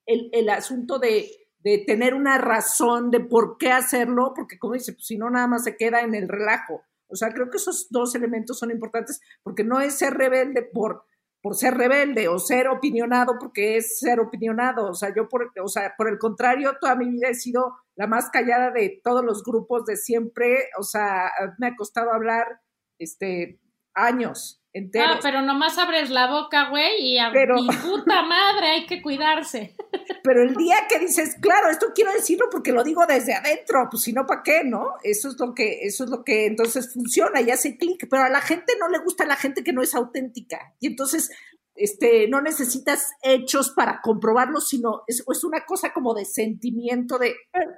[0.06, 4.94] el, el asunto de, de, tener una razón de por qué hacerlo, porque como dice,
[4.94, 6.82] pues si no, nada más se queda en el relajo.
[7.08, 11.04] O sea, creo que esos dos elementos son importantes porque no es ser rebelde por,
[11.42, 14.90] por ser rebelde o ser opinionado porque es ser opinionado.
[14.90, 18.06] O sea, yo por, o sea, por el contrario, toda mi vida he sido la
[18.06, 20.68] más callada de todos los grupos de siempre.
[20.78, 22.60] O sea, me ha costado hablar
[22.98, 23.60] este,
[23.94, 24.62] años.
[24.74, 25.16] Enteros.
[25.16, 29.00] Ah, pero nomás abres la boca, güey, y a pero, mi puta madre, hay que
[29.02, 29.74] cuidarse.
[30.22, 34.02] Pero el día que dices, claro, esto quiero decirlo porque lo digo desde adentro, pues
[34.02, 34.94] si no, ¿para qué, no?
[35.02, 38.28] Eso es lo que, eso es lo que entonces funciona y hace clic, pero a
[38.28, 40.74] la gente no le gusta la gente que no es auténtica.
[40.80, 41.30] Y entonces,
[41.74, 47.34] este, no necesitas hechos para comprobarlo, sino es, es una cosa como de sentimiento de,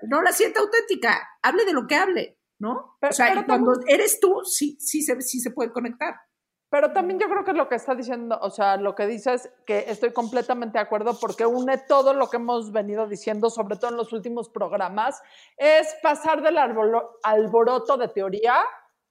[0.09, 2.97] no la siente auténtica, hable de lo que hable, ¿no?
[3.01, 6.15] o sea, cuando eres tú, sí, sí se, sí se puede conectar.
[6.71, 9.51] Pero también yo creo que es lo que está diciendo, o sea, lo que dices,
[9.67, 13.91] que estoy completamente de acuerdo porque une todo lo que hemos venido diciendo, sobre todo
[13.91, 15.21] en los últimos programas,
[15.57, 18.63] es pasar del alboroto de teoría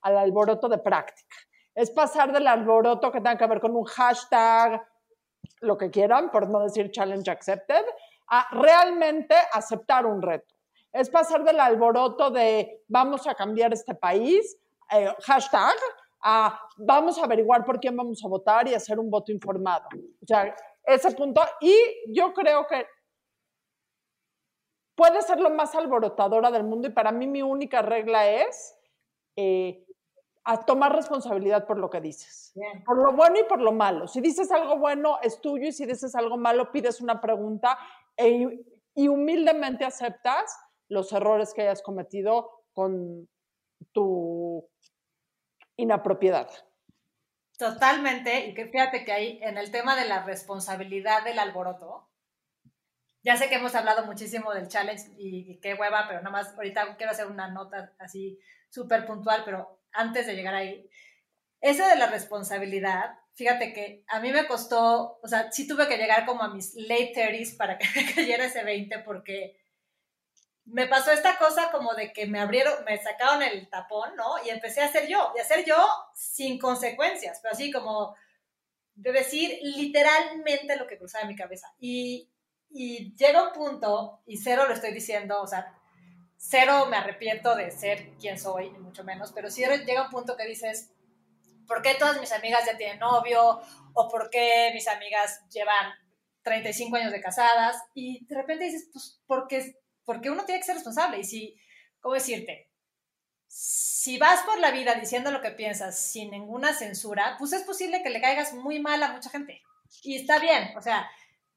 [0.01, 1.35] al alboroto de práctica.
[1.75, 4.81] Es pasar del alboroto que tenga que ver con un hashtag,
[5.59, 7.83] lo que quieran, por no decir challenge accepted,
[8.29, 10.55] a realmente aceptar un reto.
[10.93, 14.57] Es pasar del alboroto de vamos a cambiar este país,
[14.91, 15.75] eh, hashtag,
[16.23, 19.87] a vamos a averiguar por quién vamos a votar y hacer un voto informado.
[20.21, 20.53] O sea,
[20.83, 21.41] ese punto.
[21.61, 21.75] Y
[22.13, 22.85] yo creo que
[24.95, 28.75] puede ser lo más alborotadora del mundo y para mí mi única regla es
[29.37, 29.85] eh,
[30.43, 32.53] a tomar responsabilidad por lo que dices.
[32.85, 34.07] Por lo bueno y por lo malo.
[34.07, 37.77] Si dices algo bueno, es tuyo y si dices algo malo, pides una pregunta
[38.17, 38.59] e,
[38.95, 40.57] y humildemente aceptas
[40.89, 43.29] los errores que hayas cometido con
[43.93, 44.67] tu
[45.79, 46.49] inapropiedad.
[47.57, 52.09] Totalmente, y que fíjate que ahí en el tema de la responsabilidad del alboroto,
[53.21, 56.95] ya sé que hemos hablado muchísimo del challenge y, qué hueva, pero nada más ahorita
[56.95, 58.39] quiero hacer una nota así
[58.69, 60.89] súper puntual, pero antes de llegar ahí,
[61.59, 65.97] eso de la responsabilidad, fíjate que a mí me costó, o sea, sí tuve que
[65.97, 69.58] llegar como a mis late 30s para que me cayera ese 20 porque
[70.71, 74.43] me pasó esta cosa como de que me abrieron, me sacaron el tapón, ¿no?
[74.45, 75.75] Y empecé a hacer yo, y hacer yo
[76.13, 78.15] sin consecuencias, pero así como
[78.95, 81.73] de decir literalmente lo que cruzaba en mi cabeza.
[81.79, 82.29] Y,
[82.69, 85.75] y llega un punto, y cero lo estoy diciendo, o sea,
[86.37, 90.37] cero me arrepiento de ser quien soy, ni mucho menos, pero sí llega un punto
[90.37, 90.91] que dices,
[91.67, 93.59] ¿por qué todas mis amigas ya tienen novio?
[93.93, 95.93] ¿O por qué mis amigas llevan
[96.43, 97.77] 35 años de casadas?
[97.93, 99.75] Y de repente dices, pues porque
[100.09, 101.19] porque uno tiene que ser responsable.
[101.19, 101.61] Y si,
[101.99, 102.71] ¿cómo decirte?
[103.45, 108.01] Si vas por la vida diciendo lo que piensas sin ninguna censura, pues es posible
[108.01, 109.61] que le caigas muy mal a mucha gente.
[110.01, 111.07] Y está bien, o sea,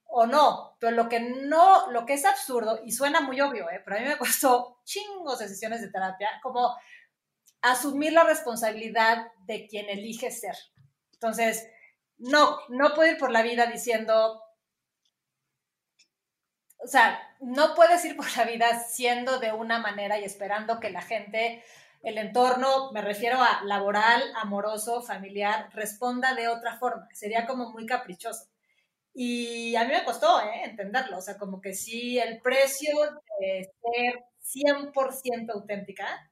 [0.05, 3.81] o no, pero lo que no, lo que es absurdo, y suena muy obvio, ¿eh?
[3.83, 6.77] pero a mí me costó chingos de sesiones de terapia, como
[7.63, 10.57] asumir la responsabilidad de quien elige ser.
[11.15, 11.67] Entonces,
[12.19, 14.43] no, no puedo ir por la vida diciendo,
[16.83, 20.91] o sea, no puedes ir por la vida siendo de una manera y esperando que
[20.91, 21.63] la gente,
[22.03, 27.09] el entorno, me refiero a laboral, amoroso, familiar, responda de otra forma.
[27.13, 28.47] Sería como muy caprichoso.
[29.15, 30.65] Y a mí me costó ¿eh?
[30.65, 32.97] entenderlo, o sea, como que sí, el precio
[33.39, 36.31] de ser 100% auténtica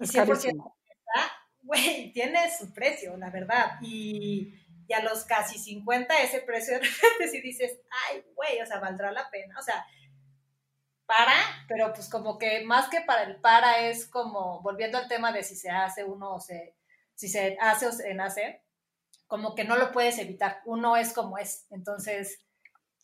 [0.00, 0.74] y 100% auténtica,
[1.62, 3.78] güey, tiene su precio, la verdad.
[3.80, 4.52] Y
[4.86, 6.86] y a los casi 50 ese precio de
[7.30, 9.84] si dices, ay, güey, o sea, valdrá la pena, o sea,
[11.06, 11.34] para,
[11.68, 15.42] pero pues como que más que para el para es como, volviendo al tema de
[15.42, 16.76] si se hace uno o se,
[17.14, 18.62] si se hace o se nace,
[19.26, 22.38] como que no lo puedes evitar, uno es como es, entonces,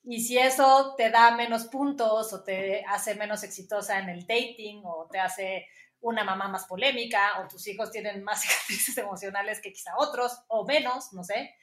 [0.02, 4.82] y si eso te da menos puntos o te hace menos exitosa en el dating
[4.84, 5.66] o te hace
[6.00, 10.64] una mamá más polémica o tus hijos tienen más cicatrices emocionales que quizá otros o
[10.64, 11.54] menos, no sé.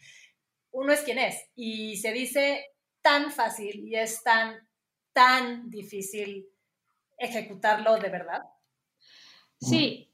[0.72, 2.66] Uno es quien es y se dice
[3.02, 4.68] tan fácil y es tan,
[5.14, 6.48] tan difícil
[7.18, 8.42] ejecutarlo de verdad.
[9.60, 10.12] Sí,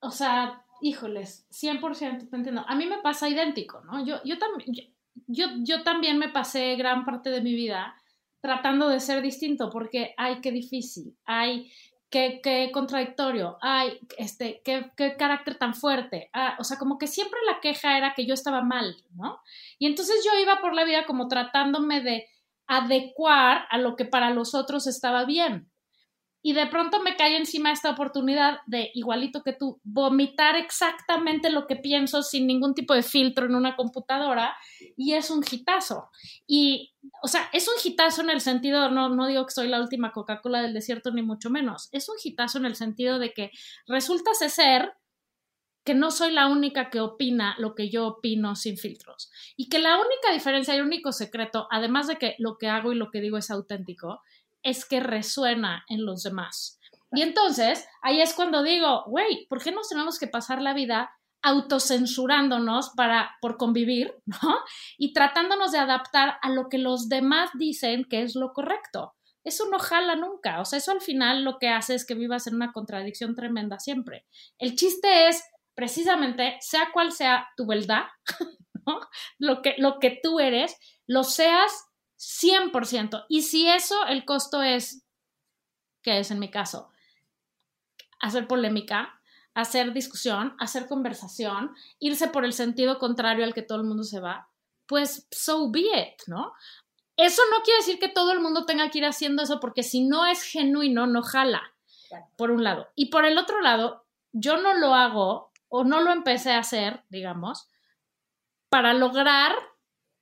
[0.00, 2.64] o sea, híjoles, 100% te entiendo.
[2.66, 4.04] A mí me pasa idéntico, ¿no?
[4.04, 4.94] Yo, yo, también,
[5.26, 7.94] yo, yo también me pasé gran parte de mi vida
[8.40, 11.70] tratando de ser distinto, porque, ay, qué difícil, ay,
[12.10, 16.30] qué, qué contradictorio, ay, este, qué, qué carácter tan fuerte.
[16.32, 19.40] Ah, o sea, como que siempre la queja era que yo estaba mal, ¿no?
[19.78, 22.26] Y entonces yo iba por la vida como tratándome de
[22.66, 25.70] adecuar a lo que para los otros estaba bien
[26.48, 31.66] y de pronto me cae encima esta oportunidad de, igualito que tú, vomitar exactamente lo
[31.66, 34.56] que pienso sin ningún tipo de filtro en una computadora
[34.96, 36.08] y es un hitazo.
[36.46, 39.78] Y, o sea, es un hitazo en el sentido, no, no digo que soy la
[39.78, 43.50] última Coca-Cola del desierto ni mucho menos, es un hitazo en el sentido de que
[43.86, 44.94] resulta ser
[45.88, 49.30] que no soy la única que opina lo que yo opino sin filtros.
[49.56, 52.94] Y que la única diferencia y único secreto, además de que lo que hago y
[52.94, 54.20] lo que digo es auténtico,
[54.62, 56.78] es que resuena en los demás.
[57.12, 61.10] Y entonces, ahí es cuando digo, güey, ¿por qué nos tenemos que pasar la vida
[61.42, 64.58] autocensurándonos para, por convivir, ¿no?
[64.96, 69.14] Y tratándonos de adaptar a lo que los demás dicen que es lo correcto.
[69.44, 70.60] Eso no jala nunca.
[70.60, 73.78] O sea, eso al final lo que hace es que vivas en una contradicción tremenda
[73.78, 74.26] siempre.
[74.58, 75.42] El chiste es,
[75.74, 78.04] precisamente, sea cual sea tu verdad,
[78.86, 79.00] ¿no?
[79.38, 81.87] Lo que, lo que tú eres, lo seas
[82.18, 83.26] 100%.
[83.28, 85.04] Y si eso, el costo es,
[86.02, 86.90] que es en mi caso,
[88.20, 89.20] hacer polémica,
[89.54, 94.20] hacer discusión, hacer conversación, irse por el sentido contrario al que todo el mundo se
[94.20, 94.48] va,
[94.86, 96.52] pues so be it, ¿no?
[97.16, 100.06] Eso no quiere decir que todo el mundo tenga que ir haciendo eso, porque si
[100.06, 101.74] no es genuino, no jala,
[102.36, 102.88] por un lado.
[102.94, 107.04] Y por el otro lado, yo no lo hago o no lo empecé a hacer,
[107.08, 107.68] digamos,
[108.68, 109.52] para lograr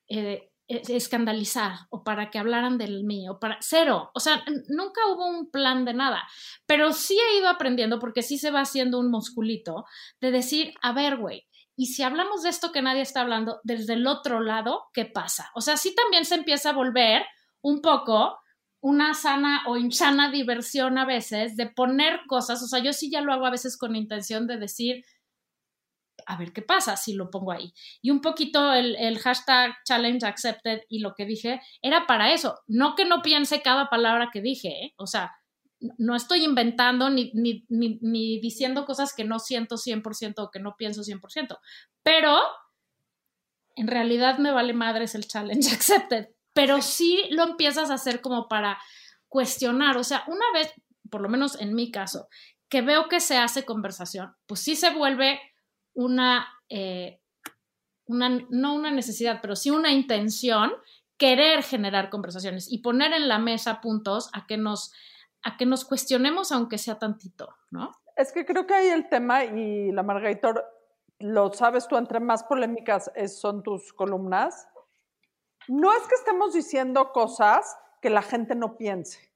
[0.09, 5.51] eh, escandalizar o para que hablaran del mío, para cero, o sea, nunca hubo un
[5.51, 6.25] plan de nada,
[6.67, 9.85] pero sí he ido aprendiendo porque sí se va haciendo un musculito
[10.21, 13.93] de decir, a ver, güey, y si hablamos de esto que nadie está hablando desde
[13.93, 15.51] el otro lado, ¿qué pasa?
[15.55, 17.25] O sea, sí también se empieza a volver
[17.61, 18.39] un poco
[18.81, 23.21] una sana o insana diversión a veces de poner cosas, o sea, yo sí ya
[23.21, 25.05] lo hago a veces con intención de decir,
[26.25, 27.73] a ver qué pasa si lo pongo ahí.
[28.01, 32.95] Y un poquito el, hashtag challenge accepted y lo que dije era para eso, no
[32.95, 34.95] que no piense cada palabra que dije, ¿eh?
[34.97, 35.33] o sea,
[35.99, 40.75] no estoy inventando ni, ni, ni, diciendo cosas que no siento 100% o que no
[40.77, 41.59] pienso 100%,
[42.03, 42.39] pero
[43.77, 48.49] en realidad me vale madres el challenge accepted, pero sí lo empiezas a hacer como
[48.49, 48.79] para
[49.29, 50.73] cuestionar, o sea, una vez,
[51.11, 52.29] por lo menos en mi caso,
[52.69, 55.41] que veo que se hace conversación, pues sí se vuelve
[55.97, 57.21] una, eh,
[58.07, 60.73] una, no una necesidad, pero sí una intención,
[61.17, 64.93] querer generar conversaciones y poner en la mesa puntos a que nos,
[65.43, 67.91] a que nos cuestionemos aunque sea tantito, ¿no?
[68.15, 70.65] Es que creo que hay el tema y la Margator,
[71.19, 74.69] lo sabes tú, entre más polémicas son tus columnas.
[75.69, 79.36] No es que estemos diciendo cosas que la gente no piense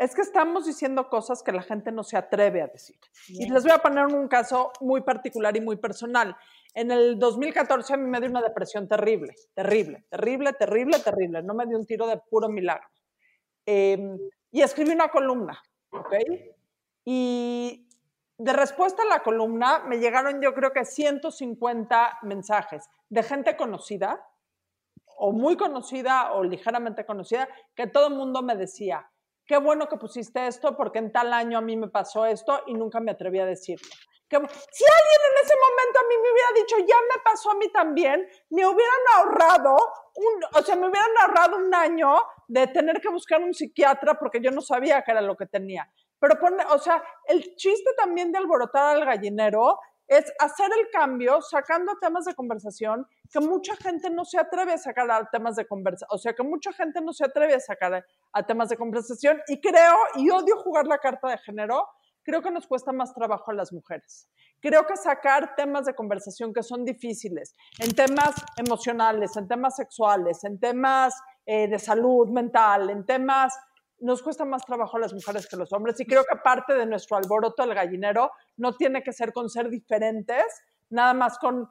[0.00, 2.98] es que estamos diciendo cosas que la gente no se atreve a decir.
[3.28, 6.34] Y les voy a poner un caso muy particular y muy personal.
[6.72, 11.42] En el 2014 a mí me dio una depresión terrible, terrible, terrible, terrible, terrible.
[11.42, 12.88] No me dio un tiro de puro milagro.
[13.66, 14.18] Em,
[14.50, 15.60] y escribí una columna,
[15.90, 16.14] ¿ok?
[17.04, 17.86] Y
[18.38, 24.26] de respuesta a la columna me llegaron yo creo que 150 mensajes de gente conocida
[25.18, 29.09] o muy conocida o ligeramente conocida que todo el mundo me decía,
[29.50, 32.74] qué bueno que pusiste esto porque en tal año a mí me pasó esto y
[32.74, 33.88] nunca me atreví a decirlo.
[34.28, 37.68] si alguien en ese momento a mí me hubiera dicho, ya me pasó a mí
[37.72, 39.74] también, me hubieran ahorrado,
[40.14, 42.14] un, o sea, me hubieran ahorrado un año
[42.46, 45.90] de tener que buscar un psiquiatra porque yo no sabía qué era lo que tenía.
[46.20, 49.80] Pero, pone, o sea, el chiste también de alborotar al gallinero
[50.10, 54.78] es hacer el cambio sacando temas de conversación que mucha gente no se atreve a
[54.78, 58.04] sacar a temas de conversación, o sea, que mucha gente no se atreve a sacar
[58.32, 61.86] a, temas de conversación y creo, y odio jugar la carta de género,
[62.24, 64.28] creo que nos cuesta más trabajo a las mujeres.
[64.58, 70.42] Creo que sacar temas de conversación que son difíciles, en temas emocionales, en temas sexuales,
[70.42, 71.14] en temas
[71.46, 73.54] eh, de salud mental, en temas
[74.00, 76.74] nos cuesta más trabajo a las mujeres que a los hombres y creo que parte
[76.74, 80.44] de nuestro alboroto del gallinero no tiene que ser con ser diferentes,
[80.90, 81.68] nada más con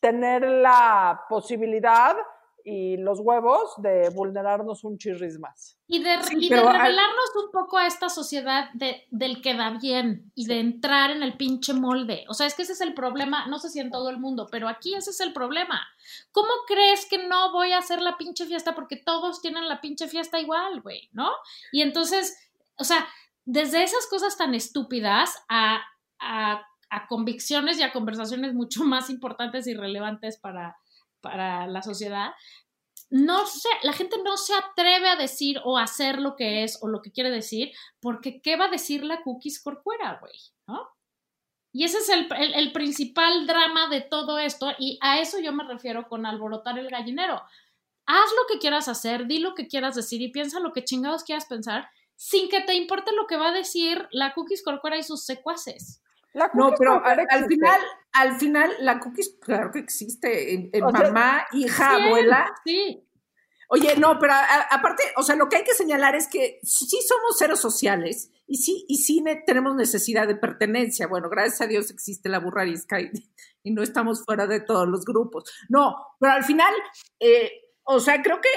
[0.00, 2.16] tener la posibilidad
[2.68, 5.78] y los huevos de vulnerarnos un chirris más.
[5.86, 10.58] Y de, revelarnos un poco a esta sociedad de, del que da bien y de
[10.58, 12.24] entrar en el pinche molde.
[12.28, 14.48] O sea, es que ese es el problema, no sé si en todo el mundo,
[14.50, 15.80] pero aquí ese es el problema.
[16.32, 18.74] ¿Cómo crees que no voy a hacer la pinche fiesta?
[18.74, 21.30] Porque todos tienen la pinche fiesta igual, güey, ¿no?
[21.70, 22.36] Y entonces,
[22.78, 23.06] o sea,
[23.44, 25.82] desde esas cosas tan estúpidas a,
[26.18, 30.76] a, a convicciones y a conversaciones mucho más importantes y relevantes para
[31.26, 32.32] para la sociedad,
[33.10, 36.88] no sé, la gente no se atreve a decir o hacer lo que es o
[36.88, 40.34] lo que quiere decir, porque ¿qué va a decir la cookies corcuera, güey?
[40.66, 40.88] ¿No?
[41.72, 45.64] Y ese es el, el, principal drama de todo esto, y a eso yo me
[45.64, 47.42] refiero con alborotar el gallinero.
[48.06, 51.22] Haz lo que quieras hacer, di lo que quieras decir y piensa lo que chingados
[51.22, 55.02] quieras pensar, sin que te importe lo que va a decir la cookies corcuera y
[55.02, 56.02] sus secuaces.
[56.54, 57.80] No, pero al, final,
[58.12, 62.52] al final, la cookies, claro que existe, en, mamá, hija, abuela.
[62.64, 63.02] Sí.
[63.68, 64.32] Oye, no, pero
[64.70, 68.58] aparte, o sea, lo que hay que señalar es que sí somos seres sociales y
[68.58, 71.08] sí, y sí tenemos necesidad de pertenencia.
[71.08, 73.10] Bueno, gracias a Dios existe la burrarisca y,
[73.64, 75.52] y no estamos fuera de todos los grupos.
[75.68, 76.72] No, pero al final,
[77.18, 77.50] eh,
[77.82, 78.48] o sea, creo que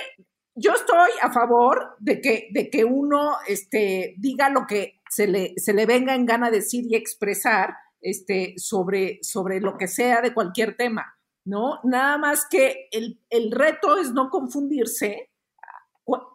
[0.53, 5.53] yo estoy a favor de que, de que uno este, diga lo que se le,
[5.57, 10.33] se le venga en gana decir y expresar este, sobre, sobre lo que sea de
[10.33, 11.19] cualquier tema.
[11.45, 11.79] ¿no?
[11.83, 15.31] Nada más que el, reto es no confundirse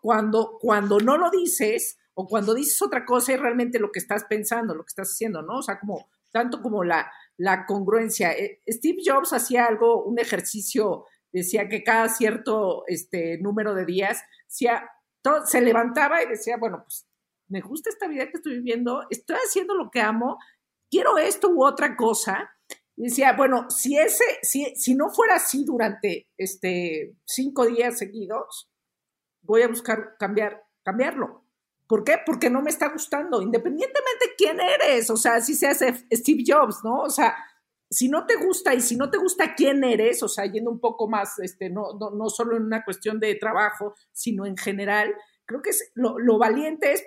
[0.03, 4.25] cuando, cuando no lo dices o cuando dices otra cosa y realmente lo que estás
[4.25, 5.59] pensando, lo que estás haciendo, ¿no?
[5.59, 8.33] O sea, como tanto como la, la congruencia.
[8.33, 14.23] Eh, Steve Jobs hacía algo, un ejercicio, decía que cada cierto este, número de días
[14.49, 17.07] se levantaba y decía, bueno, pues
[17.55, 20.39] me gusta esta vida que estoy viviendo, estoy haciendo lo que amo,
[20.91, 22.51] quiero esto u otra cosa,
[22.97, 28.69] y decía, bueno, si ese, si, si no fuera así durante este cinco días seguidos,
[29.43, 31.45] voy a buscar cambiar, cambiarlo.
[31.87, 32.19] ¿Por qué?
[32.27, 35.79] Porque no me está gustando, independientemente de quién eres, o sea, si seas
[36.13, 37.03] Steve Jobs, ¿no?
[37.03, 37.37] O sea,
[37.89, 40.81] si no te gusta y si no te gusta quién eres, o sea, yendo un
[40.81, 45.15] poco más, este, no, no, no solo en una cuestión de trabajo, sino en general,
[45.47, 47.05] creo que es, lo, lo valiente es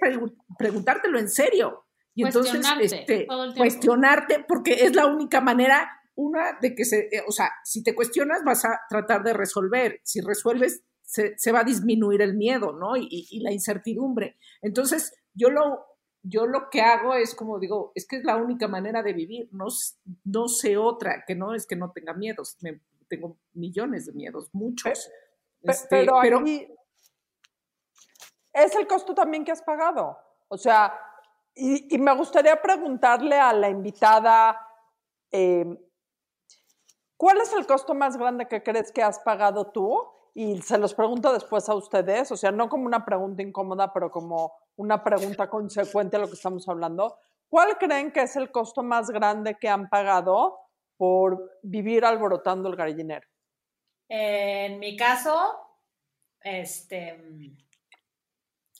[0.57, 1.85] preguntártelo en serio.
[2.13, 7.31] Y entonces, este, cuestionarte, porque es la única manera, una, de que se, eh, o
[7.31, 11.63] sea, si te cuestionas vas a tratar de resolver, si resuelves se, se va a
[11.63, 12.97] disminuir el miedo, ¿no?
[12.97, 14.37] Y, y, la incertidumbre.
[14.63, 15.85] Entonces, yo lo,
[16.23, 19.47] yo lo que hago es como digo, es que es la única manera de vivir,
[19.51, 19.67] no,
[20.25, 22.57] no sé otra, que no es que no tenga miedos,
[23.07, 25.07] tengo millones de miedos, muchos.
[25.61, 26.41] Este, pero, pero
[28.63, 30.17] es el costo también que has pagado.
[30.47, 30.93] O sea,
[31.55, 34.59] y, me gustaría preguntarle a la invitada,
[35.31, 35.77] em,
[37.17, 39.99] ¿cuál es el costo más grande que crees que has pagado tú?
[40.33, 44.11] Y se los pregunto después a ustedes, o sea, no como una pregunta incómoda, pero
[44.11, 47.17] como una pregunta consecuente a lo que estamos hablando.
[47.49, 50.59] ¿Cuál creen que es el costo más grande que han pagado
[50.95, 53.27] por vivir alborotando el gallinero?
[54.09, 55.57] En mi caso,
[56.41, 57.17] este,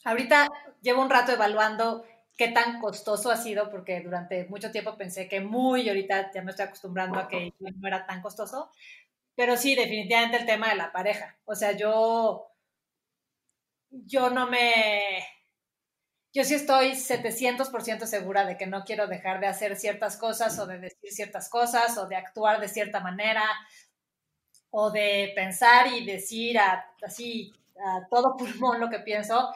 [0.08, 0.50] ahorita
[0.82, 2.06] llevo un rato evaluando
[2.38, 6.42] qué tan costoso ha sido, porque durante mucho tiempo pensé que muy, y ahorita ya
[6.44, 8.72] me estoy acostumbrando a que no era tan costoso,
[9.36, 11.38] pero sí, definitivamente el tema de la pareja.
[11.46, 12.52] O sea, yo,
[13.90, 15.26] yo no me,
[16.34, 20.68] yo sí estoy 700% segura de que no quiero dejar de hacer ciertas cosas o
[20.68, 23.44] de decir ciertas cosas o de actuar de cierta manera
[24.70, 26.58] o de pensar y decir
[27.02, 27.54] así
[27.84, 29.54] a todo pulmón lo que pienso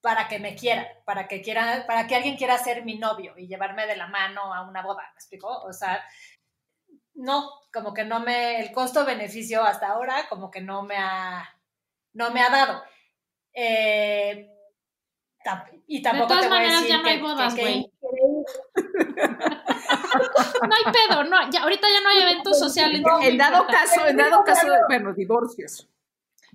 [0.00, 3.46] para que me quiera, para que quiera, para que alguien quiera ser mi novio y
[3.46, 5.48] llevarme de la mano a una boda, ¿me explico?
[5.48, 6.04] O sea,
[7.14, 11.48] no, como que no me, el costo-beneficio hasta ahora como que no me ha,
[12.12, 12.82] no me ha dado.
[13.52, 14.54] Eh,
[15.86, 17.90] y tampoco de todas maneras, ya no hay bodas, güey.
[18.02, 18.44] no
[20.74, 23.00] hay pedo, no, ya, ahorita ya no hay eventos sociales.
[23.22, 25.88] en dado caso, en dado caso, bueno, divorcios.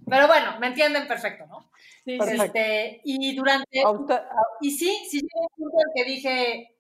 [0.08, 1.72] Pero bueno, me entienden perfecto, ¿no?
[2.06, 3.82] Sí, este, y durante...
[4.62, 6.76] Y sí, sí llegó un punto en que dije,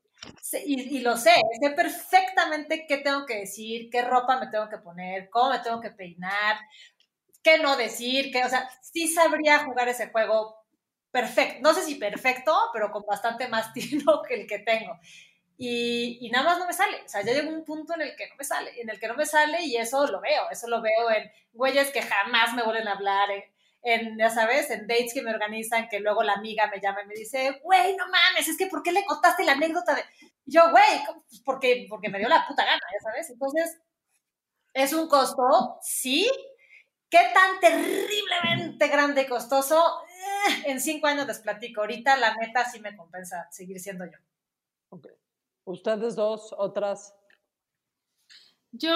[0.65, 4.77] y, y, lo sé, sé perfectamente qué tengo que decir, qué ropa me tengo que
[4.77, 6.57] poner, cómo me tengo que peinar,
[7.41, 10.63] qué no decir, qué, o sea, sí sabría jugar ese juego
[11.11, 14.99] perfecto, no sé si perfecto, pero con bastante más tino que el que tengo.
[15.57, 17.03] Y, y, nada más no me sale.
[17.05, 19.07] O sea, ya llegó un punto en el que no me sale, en el que
[19.07, 22.63] no me sale y eso lo veo, eso lo veo en güeyes que jamás me
[22.63, 23.43] vuelven a hablar, en,
[23.83, 27.07] en, ya sabes, en dates que me organizan, que luego la amiga me llama y
[27.07, 30.03] me dice, güey, no mames, es que ¿por qué le contaste la anécdota de...?
[30.45, 33.29] yo, güey, pues porque, porque me dio la puta gana, ya sabes.
[33.29, 33.79] Entonces,
[34.73, 36.29] es un costo, sí.
[37.09, 40.03] ¿Qué tan terriblemente grande y costoso?
[40.07, 41.81] Eh, en cinco años les platico.
[41.81, 44.17] Ahorita, la neta, sí me compensa seguir siendo yo.
[44.89, 45.11] Okay.
[45.65, 47.13] Ustedes dos, otras.
[48.71, 48.95] Yo,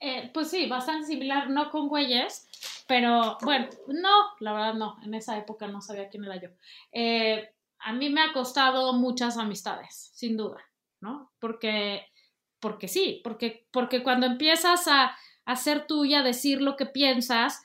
[0.00, 2.48] eh, pues sí, bastante similar, no con güeyes,
[2.88, 6.48] pero bueno, no, la verdad no, en esa época no sabía quién era yo.
[6.90, 10.58] Eh, a mí me ha costado muchas amistades, sin duda,
[11.00, 11.30] ¿no?
[11.38, 12.06] Porque,
[12.60, 17.62] porque sí, porque, porque cuando empiezas a, a ser tuya, decir lo que piensas,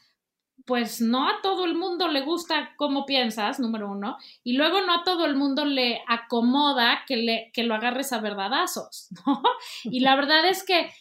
[0.65, 4.95] pues no a todo el mundo le gusta cómo piensas, número uno, y luego no
[4.95, 9.41] a todo el mundo le acomoda que, le, que lo agarres a verdadazos, ¿no?
[9.83, 10.91] Y la verdad es que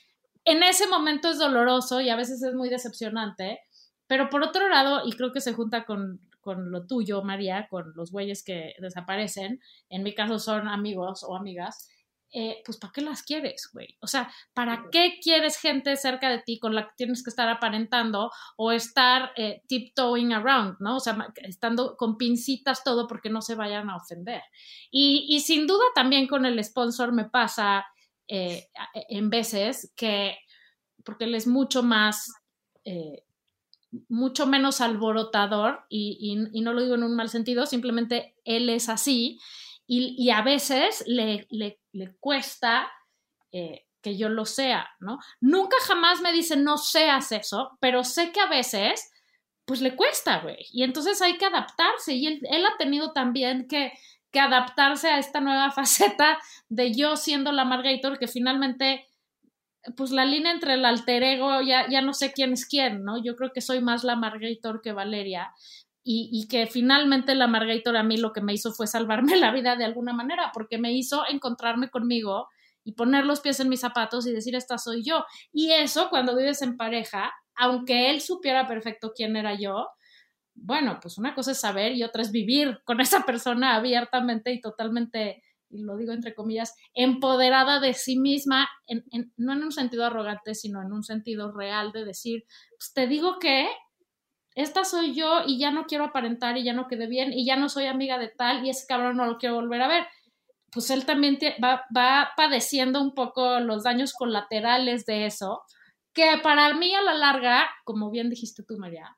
[0.44, 3.60] en ese momento es doloroso y a veces es muy decepcionante,
[4.06, 7.92] pero por otro lado, y creo que se junta con, con lo tuyo, María, con
[7.94, 11.88] los güeyes que desaparecen, en mi caso son amigos o amigas,
[12.36, 13.96] eh, pues ¿para qué las quieres, güey?
[14.00, 17.48] O sea, ¿para qué quieres gente cerca de ti con la que tienes que estar
[17.48, 20.96] aparentando o estar eh, tiptoeing around, ¿no?
[20.96, 24.42] O sea, estando con pincitas todo porque no se vayan a ofender.
[24.90, 27.86] Y, sin duda también con el sponsor me pasa
[28.28, 28.68] eh,
[29.08, 30.36] en veces que,
[31.04, 32.32] porque él es mucho más,
[34.08, 39.38] mucho menos alborotador y no lo digo en un mal sentido, simplemente él es así
[39.86, 41.78] y, a veces le, le,
[42.20, 42.90] cuesta
[43.52, 45.18] eh, que yo lo sea, ¿no?
[45.40, 49.10] Nunca jamás me dice no seas eso, pero sé que a veces
[49.66, 50.58] pues le cuesta, güey.
[50.72, 53.92] Y entonces hay que adaptarse y él, él ha tenido también que,
[54.34, 59.06] que, adaptarse a esta nueva faceta de yo siendo la Margator, que finalmente
[59.96, 63.22] pues la línea entre el alter ego ya, ya no sé quién es quién, ¿no?
[63.22, 65.52] Yo creo que soy más la Margator que Valeria,
[66.06, 69.74] y, que finalmente la Margator a mí lo que me hizo fue salvarme la vida
[69.76, 72.48] de alguna manera, porque me hizo encontrarme conmigo
[72.84, 75.24] y poner los pies en mis zapatos y decir, esta soy yo.
[75.50, 79.88] Y eso, cuando vives en pareja, aunque él supiera perfecto quién era yo,
[80.54, 84.60] bueno, pues una cosa es saber y otra es vivir con esa persona abiertamente y
[84.60, 88.68] totalmente, y lo digo entre comillas, empoderada de sí misma,
[89.36, 92.44] no en un sentido arrogante, sino en un sentido real de decir,
[92.78, 93.68] pues te digo que
[94.54, 97.56] esta soy yo y ya no quiero aparentar y ya no quedé bien y ya
[97.56, 100.06] no soy amiga de tal y ese cabrón no lo quiero volver a ver.
[100.70, 105.62] Pues él también va, va padeciendo un poco los daños colaterales de eso,
[106.12, 109.16] que para mí a la larga, como bien dijiste tú, María,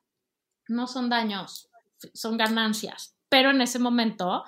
[0.69, 1.71] no son daños,
[2.14, 4.45] son ganancias, pero en ese momento,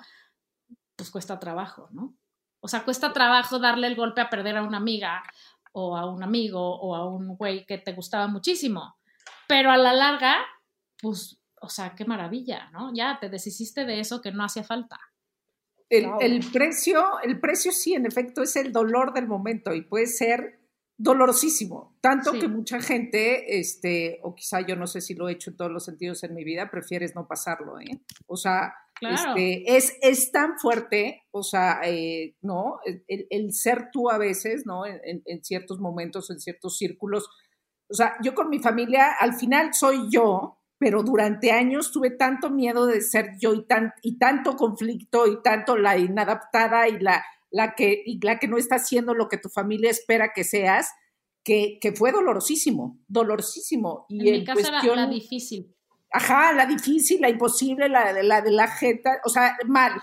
[0.95, 2.15] pues cuesta trabajo, ¿no?
[2.61, 5.23] O sea, cuesta trabajo darle el golpe a perder a una amiga
[5.71, 8.97] o a un amigo o a un güey que te gustaba muchísimo,
[9.47, 10.37] pero a la larga
[11.01, 12.93] pues, o sea, qué maravilla, ¿no?
[12.93, 14.99] Ya te deshiciste de eso que no hacía falta.
[15.89, 20.58] El, precio, el precio sí, en efecto, es el dolor del momento y puede ser
[20.99, 25.49] dolorosísimo, tanto que mucha gente, este, o quizá yo no sé si lo he hecho
[25.49, 28.01] en todos los sentidos en mi vida, prefieres no pasarlo, ¿eh?
[28.27, 32.79] O sea, este, es, es tan fuerte, o sea, eh, ¿no?
[33.07, 34.85] El, ser tú a veces, ¿no?
[34.85, 37.29] En, en, ciertos momentos, en ciertos círculos.
[37.89, 42.49] O sea, yo con mi familia, al final soy yo, pero durante años tuve tanto
[42.49, 47.23] miedo de ser yo y, tan, y tanto conflicto y tanto la inadaptada y la,
[47.51, 50.91] la, que, y la que no está haciendo lo que tu familia espera que seas,
[51.43, 54.05] que, que fue dolorosísimo, dolorosísimo.
[54.09, 55.75] Y en mi casa era la difícil.
[56.11, 59.93] Ajá, la difícil, la imposible, la, la de la jeta, o sea, mal.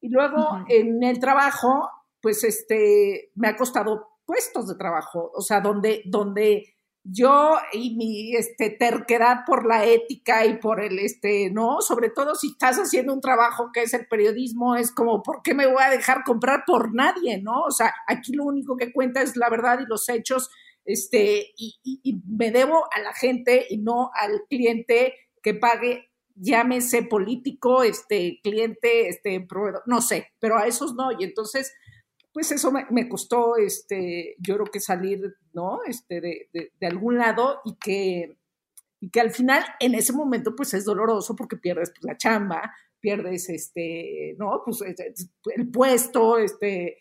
[0.00, 1.88] Y luego en el trabajo,
[2.20, 6.77] pues este, me ha costado puestos de trabajo, o sea, donde, donde
[7.10, 11.80] yo y mi este, terquedad por la ética y por el, este, ¿no?
[11.80, 15.54] Sobre todo si estás haciendo un trabajo que es el periodismo, es como, ¿por qué
[15.54, 17.62] me voy a dejar comprar por nadie, ¿no?
[17.62, 20.50] O sea, aquí lo único que cuenta es la verdad y los hechos,
[20.84, 27.02] este, y, y me debo a la gente y no al cliente que pague, llámese
[27.02, 31.72] político, este, cliente, este, proveedor, no sé, pero a esos no, y entonces
[32.38, 35.80] pues eso me, costó, este, yo creo que salir, ¿no?
[35.84, 38.38] Este, de, de, algún lado y que,
[39.00, 42.72] y que al final, en ese momento, pues es doloroso porque pierdes pues, la chamba,
[43.00, 44.62] pierdes, este, ¿no?
[44.64, 46.98] Pues el puesto, este,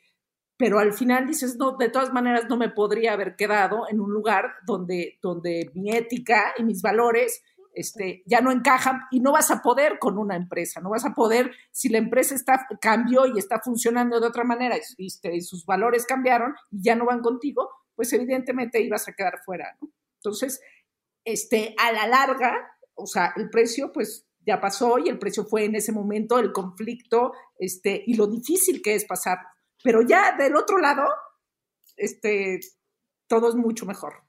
[0.58, 4.12] pero al final dices, no, de todas maneras no me podría haber quedado en un
[4.12, 7.44] lugar donde, donde mi ética y mis valores
[7.78, 11.13] este, ya no encajan y no vas a poder con una empresa, no vas a
[11.13, 15.63] poder, si la empresa está, cambió y está funcionando de otra manera y, este, sus
[15.63, 19.91] valores cambiaron y ya no van contigo, pues evidentemente ibas a quedar fuera, ¿no?
[20.15, 20.59] Entonces,
[21.23, 22.51] este, a la larga,
[22.95, 26.51] o sea, el precio, pues ya pasó y el precio fue en ese momento el
[26.51, 29.38] conflicto, este, y lo difícil que es pasar.
[29.84, 31.07] Pero ya del otro lado,
[31.95, 32.59] este,
[33.28, 34.26] todo es mucho mejor.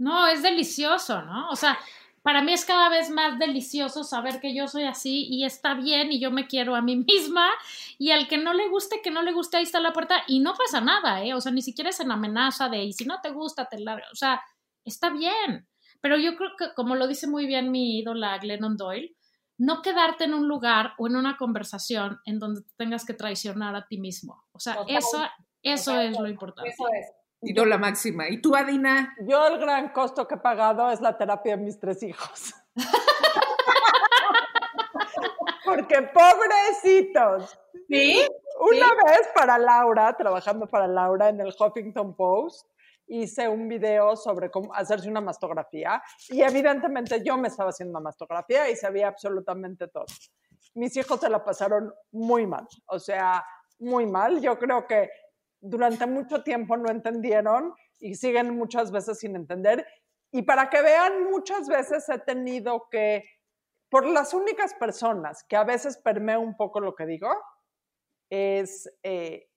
[0.00, 1.50] No, es delicioso, ¿no?
[1.50, 1.78] O sea,
[2.22, 6.10] para mí es cada vez más delicioso saber que yo soy así y está bien
[6.10, 7.50] y yo me quiero a mí misma
[7.98, 10.40] y al que no le guste, que no le guste, ahí está la puerta y
[10.40, 11.34] no pasa nada, ¿eh?
[11.34, 13.96] O sea, ni siquiera es en amenaza de y si no te gusta, te la...
[14.10, 14.40] O sea,
[14.86, 15.68] está bien.
[16.00, 19.14] Pero yo creo que, como lo dice muy bien mi ídola Glennon Doyle,
[19.58, 23.86] no quedarte en un lugar o en una conversación en donde tengas que traicionar a
[23.86, 24.46] ti mismo.
[24.52, 25.22] O sea, eso,
[25.62, 26.70] eso es lo importante.
[26.70, 27.19] Eso es.
[27.42, 28.28] Y la máxima.
[28.28, 29.14] ¿Y tú, Adina?
[29.26, 32.54] Yo el gran costo que he pagado es la terapia de mis tres hijos.
[35.64, 37.58] Porque pobrecitos.
[37.88, 38.26] ¿Sí?
[38.60, 42.68] Una vez para Laura, trabajando para Laura en el Huffington Post,
[43.06, 48.04] hice un video sobre cómo hacerse una mastografía y evidentemente yo me estaba haciendo una
[48.04, 50.04] mastografía y sabía absolutamente todo.
[50.74, 53.44] Mis hijos se la pasaron muy mal, o sea,
[53.80, 54.40] muy mal.
[54.40, 55.10] Yo creo que
[55.60, 59.86] durante mucho tiempo no entendieron y siguen muchas veces sin entender.
[60.32, 63.24] Y para que vean, muchas veces he tenido que,
[63.90, 67.30] por las únicas personas que a veces permeo un poco lo que digo,
[68.30, 69.48] es eh,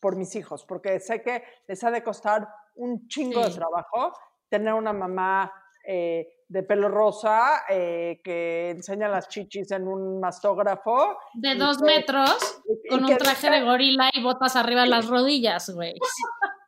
[0.00, 4.12] por mis hijos, porque sé que les ha de costar un chingo de trabajo
[4.48, 5.52] tener una mamá
[5.86, 11.18] eh, de pelo rosa eh, que enseña las chichis en un mastógrafo.
[11.34, 15.94] De dos metros, con un traje de gorila y botas arriba de las rodillas, güey.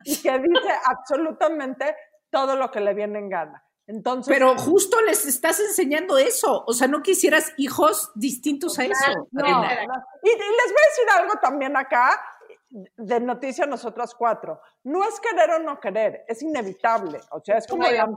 [0.05, 1.95] Y que dice absolutamente
[2.31, 3.64] todo lo que le viene en gana.
[3.89, 9.29] Entonces, Pero justo les estás enseñando eso, o sea, no quisieras hijos distintos a eso.
[9.33, 9.64] no, no.
[9.64, 12.23] Y, y les voy a decir algo también acá,
[12.71, 14.61] de noticia nosotras cuatro.
[14.85, 17.21] No es querer o no querer, es inevitable.
[17.31, 18.09] O sea, es como, la,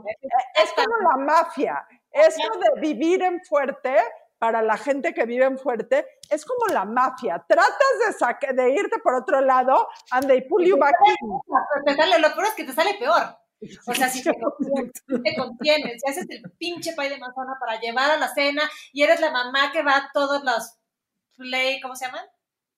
[0.62, 1.86] es como la mafia.
[2.10, 3.96] Esto de vivir en fuerte,
[4.38, 7.44] para la gente que vive en fuerte, es como la mafia.
[7.48, 12.20] Tratas de, saque, de irte por otro lado, and they pull you back in.
[12.20, 13.38] Lo peor es que te sale peor.
[13.86, 14.92] O sea, si te contienes,
[15.24, 19.04] te contienes, si haces el pinche pay de manzana para llevar a la cena y
[19.04, 20.76] eres la mamá que va a todos los
[21.36, 22.26] play, ¿cómo se llaman?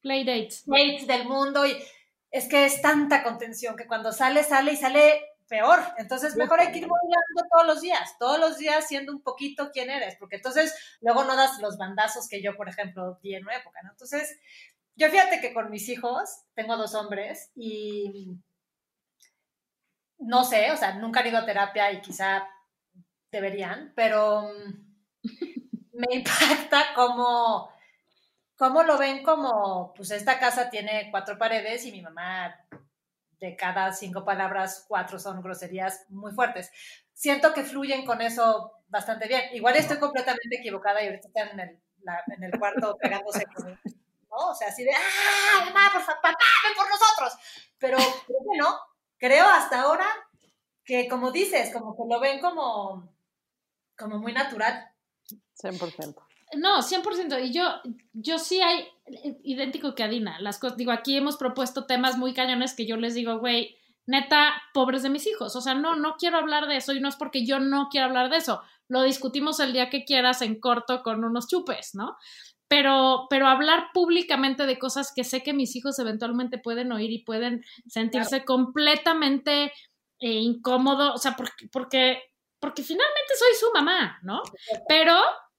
[0.05, 0.65] Playdates.
[0.67, 1.77] Dates del mundo y
[2.31, 5.81] es que es tanta contención que cuando sale, sale y sale peor.
[5.97, 9.71] Entonces, mejor hay que ir modulando todos los días, todos los días siendo un poquito
[9.73, 13.45] quién eres, porque entonces luego no das los bandazos que yo, por ejemplo, di en
[13.45, 13.93] una época, ¿no?
[13.93, 14.39] Entonces,
[14.95, 18.37] yo fíjate que con mis hijos, tengo dos hombres y
[20.19, 22.47] no sé, o sea, nunca han ido a terapia y quizá
[23.33, 24.51] deberían, pero
[25.93, 27.74] me impacta como
[28.57, 32.55] ¿Cómo lo ven como, pues esta casa tiene cuatro paredes y mi mamá
[33.41, 36.71] de cada cinco palabras, cuatro son groserías muy fuertes?
[37.13, 39.43] Siento que fluyen con eso bastante bien.
[39.53, 43.73] Igual estoy completamente equivocada y ahorita están en el, la, en el cuarto pegándose con,
[43.73, 44.51] ¿no?
[44.51, 47.39] O sea, así de, ¡ah, mamá, por favor, papá, ven por nosotros!
[47.79, 48.79] Pero creo que no.
[49.19, 50.07] Creo hasta ahora
[50.85, 53.13] que, como dices, como que lo ven como,
[53.97, 54.93] como muy natural.
[55.61, 56.24] 100%.
[56.57, 57.47] No, 100%.
[57.47, 57.63] Y yo,
[58.13, 58.87] yo sí hay,
[59.43, 63.15] idéntico que Adina, las cosas, digo, aquí hemos propuesto temas muy cañones que yo les
[63.15, 63.77] digo, güey,
[64.07, 65.57] neta, pobres de mis hijos.
[65.57, 68.07] O sea, no, no quiero hablar de eso y no es porque yo no quiero
[68.07, 68.63] hablar de eso.
[68.89, 72.17] Lo discutimos el día que quieras en corto con unos chupes, ¿no?
[72.69, 77.25] Pero, pero hablar públicamente de cosas que sé que mis hijos eventualmente pueden oír y
[77.25, 79.73] pueden sentirse completamente
[80.21, 82.23] eh, incómodos, o sea, porque, porque,
[82.59, 84.43] porque finalmente soy su mamá, ¿no?
[84.89, 85.15] Pero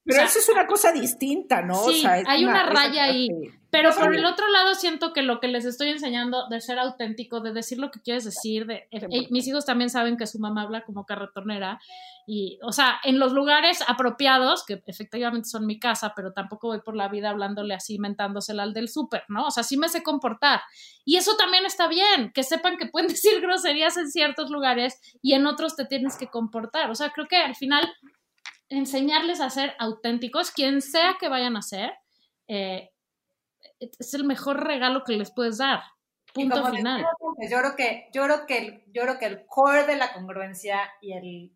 [0.05, 1.75] pero eso es una cosa distinta, ¿no?
[1.89, 3.27] Sí, hay una, raya ahí.
[3.71, 7.41] Pero por el otro lado siento que lo que les estoy enseñando de ser auténtico,
[7.41, 10.61] de decir lo que quieres decir, de eh, mis hijos también saben que su mamá
[10.61, 11.81] habla como carretonera
[12.25, 16.81] y, o sea, en los lugares apropiados, que efectivamente son mi casa, pero tampoco voy
[16.81, 19.47] por la vida hablándole así, mentándosela al del súper, ¿no?
[19.47, 20.61] O sea, sí me sé comportar.
[21.03, 25.33] Y eso también está bien, que sepan que pueden decir groserías en ciertos lugares y
[25.33, 26.89] en otros te tienes que comportar.
[26.91, 27.91] O sea, creo que al final
[28.69, 31.93] enseñarles a ser auténticos, quien sea que vayan a ser,
[32.47, 32.91] eh,
[33.79, 35.81] es el mejor regalo que les puedes dar.
[36.33, 37.05] Punto final.
[37.49, 40.79] yo creo que, yo creo que, el, yo creo que el core de la congruencia
[41.01, 41.51] y el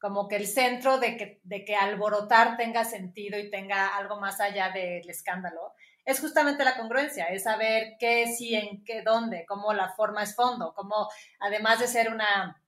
[0.00, 4.40] como que el centro de que, de que alborotar tenga sentido y tenga algo más
[4.40, 5.72] allá del escándalo,
[6.04, 10.34] es justamente la congruencia, es saber qué sí, en qué, dónde, cómo la forma es
[10.34, 11.08] fondo, cómo
[11.40, 12.62] además de ser una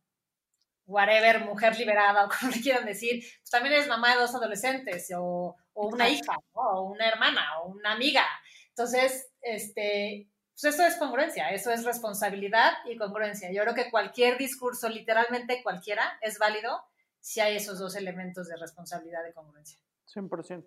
[0.91, 5.09] whatever, mujer liberada o como le quieran decir, pues también eres mamá de dos adolescentes
[5.17, 6.61] o, o una hija, ¿no?
[6.61, 8.27] o una hermana o una amiga.
[8.69, 10.29] Entonces, este,
[10.61, 13.51] pues eso es congruencia, eso es responsabilidad y congruencia.
[13.53, 16.83] Yo creo que cualquier discurso, literalmente cualquiera, es válido
[17.21, 19.79] si hay esos dos elementos de responsabilidad y congruencia.
[20.13, 20.65] 100%,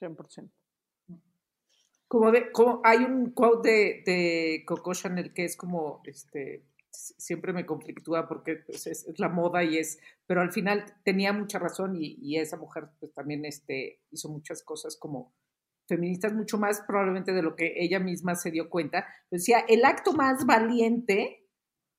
[0.00, 0.50] 100%.
[2.06, 6.62] Como, de, como hay un quote de, de Coco Chanel que es como, este,
[6.94, 11.32] siempre me conflictúa porque pues, es, es, la moda y es, pero al final tenía
[11.32, 15.34] mucha razón y, y, esa mujer pues también este, hizo muchas cosas como
[15.86, 19.06] feministas mucho más probablemente de lo que ella misma se dio cuenta.
[19.30, 21.48] Decía, el acto más valiente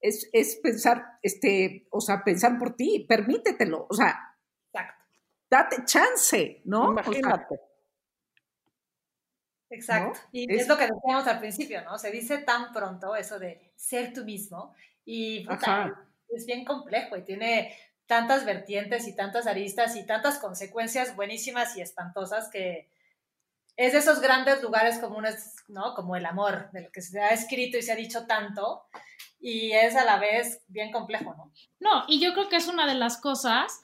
[0.02, 4.36] es, es pensar, este, o sea, pensar por ti, permítetelo, o sea,
[5.50, 6.92] date chance, ¿no?
[6.92, 7.46] Imagínate.
[7.46, 7.75] O sea,
[9.70, 10.20] Exacto.
[10.32, 10.68] Y es...
[10.68, 11.98] lo que decíamos al principio, ¿no?
[11.98, 14.74] Se dice tan pronto eso de ser tú mismo
[15.06, 15.48] y
[16.30, 21.82] es bien complejo y tiene tantas vertientes y tantas aristas y tantas consecuencias buenísimas y
[21.82, 22.90] espantosas que
[23.78, 25.96] es de esos grandes lugares comunes, ¿no?
[25.96, 28.86] Como el amor, del que se ha escrito y se ha dicho tanto,
[29.40, 31.52] y es a la vez bien complejo, ¿no?
[31.80, 33.82] No, y yo creo que es una de las cosas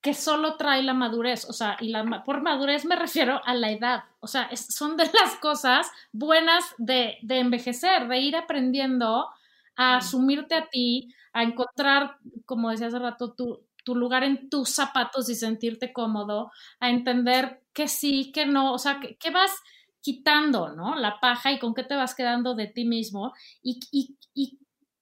[0.00, 3.70] que solo trae la madurez, o sea, y la, por madurez me refiero a la
[3.72, 9.28] edad, o sea, son de las cosas buenas de, de envejecer, de ir aprendiendo
[9.76, 14.70] a asumirte a ti, a encontrar, como decía hace rato, tu, tu lugar en tus
[14.70, 19.52] zapatos y sentirte cómodo, a entender que sí, que no, o sea, que, vas
[20.00, 20.94] quitando, ¿no?
[20.96, 23.32] La paja y con qué te vas quedando de ti mismo
[23.62, 24.58] y, y, y,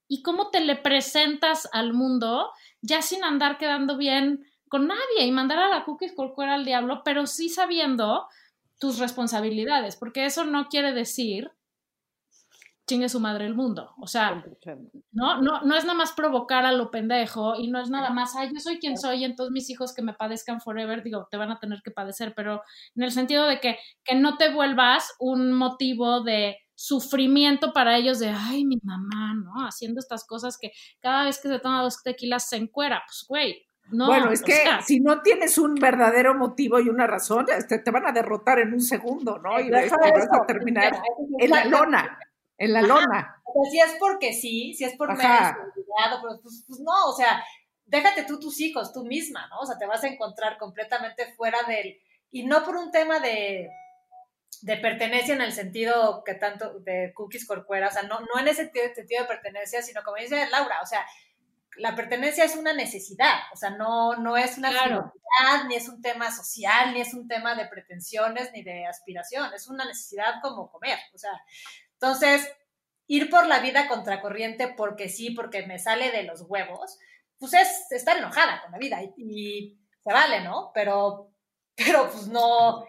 [0.09, 5.33] y cómo te le presentas al mundo ya sin andar quedando bien con nadie y
[5.33, 8.27] mandar a la cookies por fuera al diablo, pero sí sabiendo
[8.79, 11.51] tus responsabilidades, porque eso no quiere decir
[12.87, 13.95] chingue su madre el mundo.
[13.99, 14.45] O sea,
[15.13, 15.41] ¿no?
[15.43, 18.51] No, no es nada más provocar a lo pendejo y no es nada más, ay,
[18.53, 21.51] yo soy quien soy y entonces mis hijos que me padezcan forever, digo, te van
[21.51, 22.63] a tener que padecer, pero
[22.95, 28.19] en el sentido de que, que no te vuelvas un motivo de sufrimiento para ellos
[28.19, 29.67] de, ay, mi mamá, ¿no?
[29.67, 33.67] Haciendo estas cosas que cada vez que se toma dos tequilas se encuera, pues, güey.
[33.91, 37.91] No, bueno, es que si no tienes un verdadero motivo y una razón, este, te
[37.91, 39.61] van a derrotar en un segundo, ¿no?
[39.61, 41.01] Y vas a terminar
[41.39, 42.19] en la lona
[42.59, 43.43] en la lona.
[43.45, 45.29] O sea, si es porque sí, si es por medio
[46.21, 47.45] pues, pues, no, o sea,
[47.85, 49.61] déjate tú tus hijos, tú misma, ¿no?
[49.61, 51.99] O sea, te vas a encontrar completamente fuera del,
[52.31, 53.71] y no por un tema de,
[54.63, 58.49] de pertenencia en el sentido que tanto de cookies corcuera, o sea, no, no en
[58.49, 61.07] ese sentido de pertenencia, sino como dice Laura, o sea,
[61.79, 65.13] la pertenencia es una necesidad, o sea, no, no es una claro.
[65.69, 69.69] ni es un tema social, ni es un tema de pretensiones, ni de aspiración, es
[69.69, 71.33] una necesidad como comer, o sea,
[71.95, 72.49] entonces,
[73.07, 76.99] ir por la vida contracorriente porque sí, porque me sale de los huevos,
[77.39, 80.71] pues es estar enojada con la vida y, se vale, ¿no?
[80.73, 81.33] Pero,
[81.75, 82.87] pero pues no,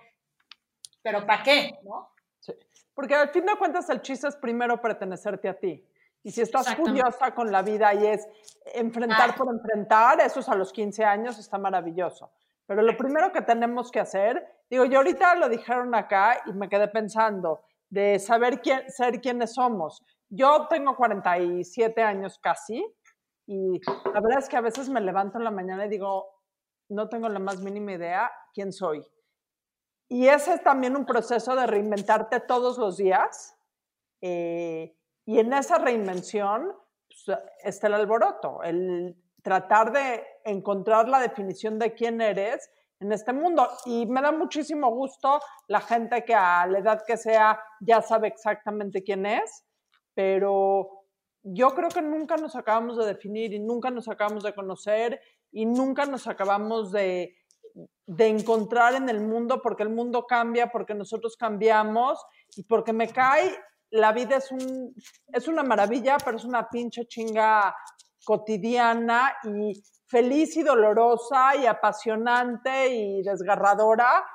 [1.02, 2.12] pero ¿para qué, no?
[2.40, 2.54] Sí.
[2.94, 5.84] Porque al fin de cuentas el chiste es primero pertenecerte a ti.
[6.24, 8.28] Y si estás curiosa con la vida y es
[8.74, 12.32] enfrentar por enfrentar, eso es a los 15 años, está maravilloso.
[12.66, 16.68] Pero lo primero que tenemos que hacer, digo, yo ahorita lo dijeron acá y me
[16.68, 20.04] quedé pensando, de saber quién, ser quiénes somos.
[20.30, 22.86] Yo tengo 47 años casi
[23.46, 23.80] y
[24.14, 26.28] la verdad es que a veces me levanto en la mañana y digo,
[26.90, 29.02] no tengo la más mínima idea quién soy.
[30.10, 33.58] Y ese es también un proceso de reinventarte todos los días.
[34.22, 34.97] Eh,
[35.28, 36.72] y en esa reinvención
[37.10, 39.14] pues, está el alboroto, el
[39.44, 42.70] tratar de encontrar la definición de quién eres
[43.02, 43.68] en este mundo.
[43.86, 48.30] Y me da muchísimo gusto la gente que a la edad que sea ya sabe
[48.30, 49.66] exactamente quién es,
[50.14, 51.04] pero
[51.44, 55.20] yo creo que nunca nos acabamos de definir y nunca nos acabamos de conocer
[55.52, 57.36] y nunca nos acabamos de,
[58.06, 62.26] de encontrar en el mundo porque el mundo cambia, porque nosotros cambiamos
[62.56, 63.52] y porque me cae,
[63.92, 64.94] la vida es, un,
[65.34, 67.76] es una maravilla, pero es una pinche chinga
[68.24, 74.26] cotidiana y feliz y dolorosa y apasionante y desgarradora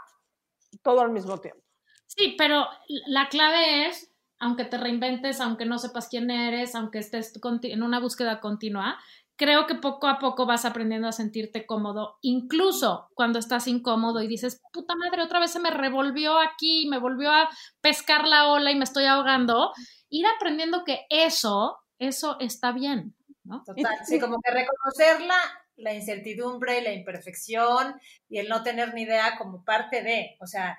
[0.82, 1.62] todo al mismo tiempo.
[2.06, 2.66] Sí, pero
[3.06, 7.32] la clave es, aunque te reinventes, aunque no sepas quién eres, aunque estés
[7.62, 8.98] en una búsqueda continua,
[9.42, 14.28] creo que poco a poco vas aprendiendo a sentirte cómodo, incluso cuando estás incómodo y
[14.28, 17.48] dices, puta madre, otra vez se me revolvió aquí, me volvió a
[17.80, 19.72] pescar la ola y me estoy ahogando,
[20.08, 23.16] ir aprendiendo que eso, eso está bien.
[23.42, 23.64] ¿no?
[23.64, 25.34] Total, sí, como que reconocerla
[25.74, 30.78] la incertidumbre, la imperfección y el no tener ni idea como parte de, o sea,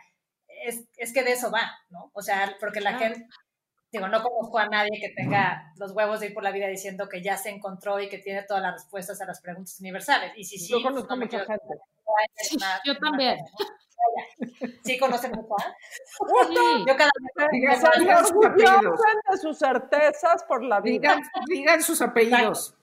[0.65, 2.11] es, es que de eso va, ¿no?
[2.13, 3.27] O sea, porque la gente,
[3.93, 7.07] digo, no conozco a nadie que tenga los huevos de ir por la vida diciendo
[7.07, 10.33] que ya se encontró y que tiene todas las respuestas a las preguntas universales.
[10.35, 11.63] Y si sí, yo conozco mucha gente.
[12.85, 13.37] yo también.
[14.83, 15.55] Sí, conocen mucho.
[16.47, 16.55] Sí.
[16.87, 18.99] Yo cada vez digan sus apellidos.
[19.31, 20.93] de sus certezas por la vida.
[20.93, 22.75] Digan, digan sus apellidos.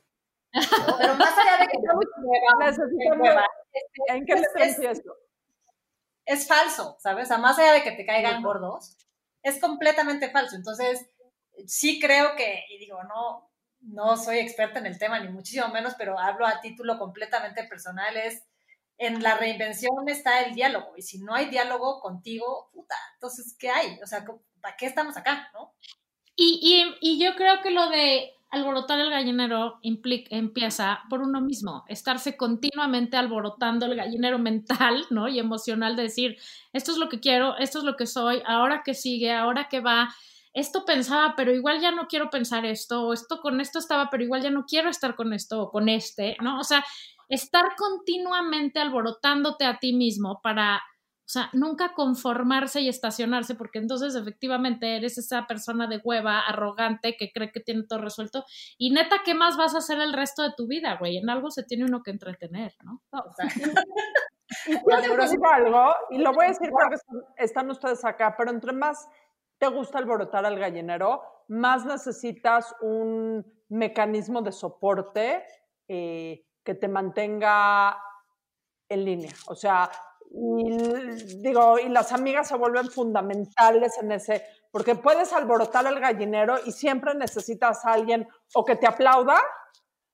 [0.53, 1.79] Pero más allá de que
[4.09, 5.03] ¿En qué es, es,
[6.25, 7.25] es falso, ¿sabes?
[7.25, 8.97] O sea, más allá de que te caigan gordos,
[9.43, 10.57] es completamente falso.
[10.57, 11.07] Entonces,
[11.67, 15.95] sí creo que, y digo, no, no soy experta en el tema, ni muchísimo menos,
[15.97, 18.43] pero hablo a título completamente personal, es
[18.99, 23.71] en la reinvención está el diálogo, y si no hay diálogo contigo, puta, entonces, ¿qué
[23.71, 23.99] hay?
[24.03, 24.25] O sea,
[24.61, 25.75] ¿para qué estamos acá, no?
[26.37, 31.41] Y, y, y yo creo que lo de alborotar el gallinero implica, empieza por uno
[31.41, 35.29] mismo, estarse continuamente alborotando el gallinero mental, ¿no?
[35.29, 36.37] Y emocional de decir,
[36.73, 39.81] esto es lo que quiero, esto es lo que soy, ahora que sigue, ahora que
[39.81, 40.09] va,
[40.53, 44.25] esto pensaba, pero igual ya no quiero pensar esto, o esto con esto estaba, pero
[44.25, 46.59] igual ya no quiero estar con esto o con este, ¿no?
[46.59, 46.85] O sea,
[47.29, 50.83] estar continuamente alborotándote a ti mismo para
[51.31, 57.17] o sea, nunca conformarse y estacionarse, porque entonces efectivamente eres esa persona de hueva, arrogante,
[57.17, 58.45] que cree que tiene todo resuelto.
[58.79, 61.19] Y neta, ¿qué más vas a hacer el resto de tu vida, güey?
[61.19, 63.01] En algo se tiene uno que entretener, ¿no?
[63.13, 63.47] O sea,
[64.67, 66.97] y decir algo, y lo voy a decir porque
[67.37, 69.09] están ustedes acá, pero entre más
[69.59, 75.45] te gusta alborotar al gallinero, más necesitas un mecanismo de soporte
[75.87, 78.03] eh, que te mantenga
[78.89, 79.33] en línea.
[79.47, 79.89] O sea,
[80.33, 86.57] y digo, y las amigas se vuelven fundamentales en ese, porque puedes alborotar el gallinero
[86.65, 89.41] y siempre necesitas a alguien o que te aplauda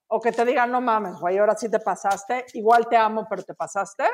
[0.07, 3.43] o que te diga, no mames, güey, ahora sí te pasaste, igual te amo, pero
[3.43, 4.05] te pasaste.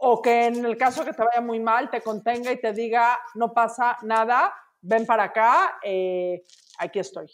[0.00, 3.18] O que en el caso que te vaya muy mal, te contenga y te diga,
[3.34, 6.44] no pasa nada, ven para acá, eh,
[6.78, 7.30] aquí estoy.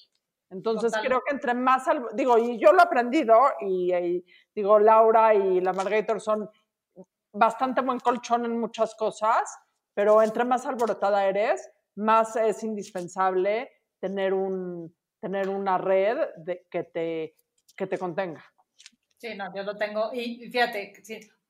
[0.50, 5.34] Entonces creo que entre más, digo, y yo lo he aprendido, y, y digo, Laura
[5.34, 6.48] y la Margator son
[7.34, 9.42] bastante buen colchón en muchas cosas,
[9.92, 13.70] pero entre más alborotada eres, más es indispensable
[14.00, 17.36] tener, un, tener una red de, que, te,
[17.76, 18.44] que te contenga.
[19.18, 20.10] Sí, no, yo lo tengo.
[20.12, 20.92] Y fíjate,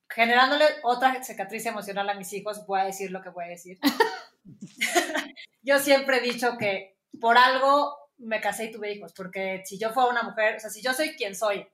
[0.09, 3.79] generándole otra cicatriz emocional a mis hijos, voy a decir lo que voy a decir.
[5.61, 9.91] yo siempre he dicho que por algo me casé y tuve hijos, porque si yo
[9.91, 11.67] fuera una mujer, o sea, si yo soy quien soy,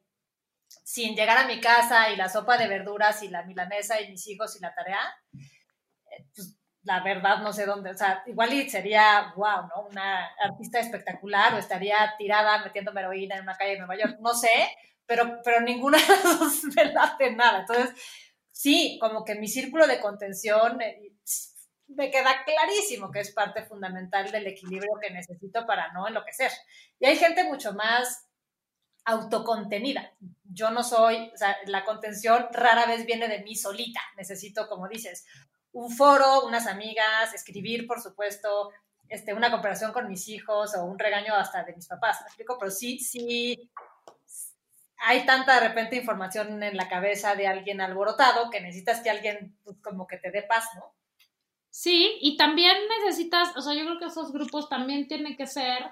[0.84, 4.28] sin llegar a mi casa y la sopa de verduras y la milanesa y mis
[4.28, 4.99] hijos y la tarea,
[5.34, 9.88] eh, pues la verdad no sé dónde, o sea, igual sería, wow, ¿no?
[9.89, 14.34] Una artista espectacular o estaría tirada metiendo heroína en una calle de Nueva York, no
[14.34, 14.49] sé,
[15.05, 17.59] pero, pero ninguna de las dos me hace nada.
[17.59, 17.93] Entonces,
[18.51, 21.11] sí, como que mi círculo de contención eh,
[21.88, 26.51] me queda clarísimo que es parte fundamental del equilibrio que necesito para no enloquecer.
[26.99, 28.28] Y hay gente mucho más
[29.05, 30.13] autocontenida.
[30.54, 34.02] Yo no soy, o sea, la contención rara vez viene de mí solita.
[34.18, 35.26] Necesito, como dices,
[35.72, 38.72] un foro, unas amigas, escribir, por supuesto,
[39.08, 42.22] este, una cooperación con mis hijos o un regaño hasta de mis papás.
[42.22, 42.58] ¿Me explico?
[42.60, 43.72] Pero sí, sí,
[45.04, 49.58] hay tanta de repente información en la cabeza de alguien alborotado que necesitas que alguien
[49.64, 50.93] pues, como que te dé paz, ¿no?
[51.72, 55.86] Sí, y también necesitas, o sea, yo creo que esos grupos también tienen que ser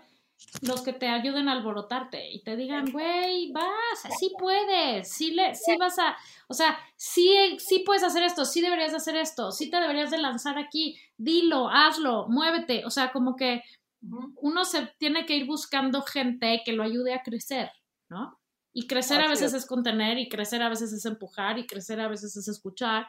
[0.61, 5.53] los que te ayuden a alborotarte y te digan, güey, vas, sí puedes, sí, le,
[5.55, 6.17] sí vas a,
[6.47, 10.11] o sea, sí, sí puedes hacer esto, sí deberías de hacer esto, sí te deberías
[10.11, 13.63] de lanzar aquí, dilo, hazlo, muévete, o sea, como que
[14.01, 17.71] uno se tiene que ir buscando gente que lo ayude a crecer,
[18.09, 18.39] ¿no?
[18.73, 19.65] Y crecer a veces es.
[19.65, 23.07] contener y crecer a veces es empujar y crecer a veces es escuchar,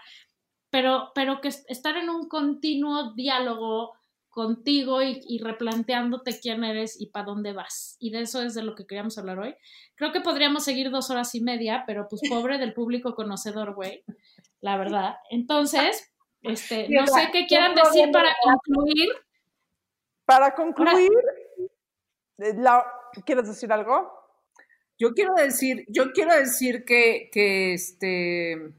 [0.71, 3.93] pero, pero que estar en un continuo diálogo
[4.31, 7.97] contigo y, replanteándote quién eres y para dónde vas.
[7.99, 9.55] Y de eso es de lo que queríamos hablar hoy.
[9.97, 14.05] Creo que podríamos seguir dos horas y media, pero pues pobre del público conocedor, güey,
[14.61, 15.17] la verdad.
[15.31, 16.13] Entonces,
[16.43, 19.09] este, no sé qué quieran decir para concluir.
[20.25, 21.11] Para concluir,
[22.39, 22.55] eh,
[23.27, 24.13] ¿quieres decir algo?
[24.97, 28.75] Yo quiero decir, yo quiero decir que, que este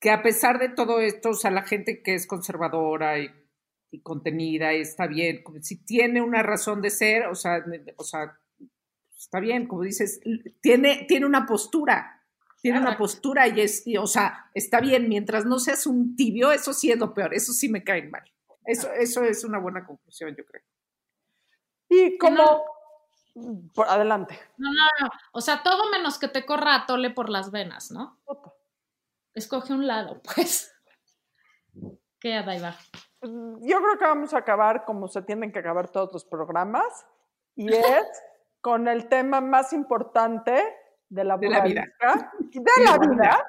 [0.00, 3.30] que a pesar de todo esto, o sea, la gente que es conservadora y
[3.92, 7.62] y contenida, está bien, si tiene una razón de ser, o sea,
[7.96, 8.38] o sea,
[9.14, 10.18] está bien, como dices,
[10.62, 12.24] tiene, tiene una postura,
[12.62, 16.72] tiene una postura y es, o sea, está bien, mientras no seas un tibio, eso
[16.72, 18.24] sí es lo peor, eso sí me cae mal.
[18.64, 20.62] Eso, eso es una buena conclusión, yo creo.
[21.90, 22.64] Y como...
[23.74, 24.38] Por adelante.
[24.56, 25.10] No, no, no.
[25.32, 28.20] O sea, todo menos que te corra a tole por las venas, ¿no?
[29.34, 30.72] Escoge un lado, pues.
[32.20, 32.76] Queda ahí va.
[33.22, 37.06] Mm, yo creo que vamos a acabar como se tienen que acabar todos los programas
[37.54, 37.66] y
[38.06, 38.22] es
[38.60, 40.52] con el tema más importante
[41.08, 41.62] de la, vida.
[41.62, 41.74] De
[42.84, 43.44] la vida,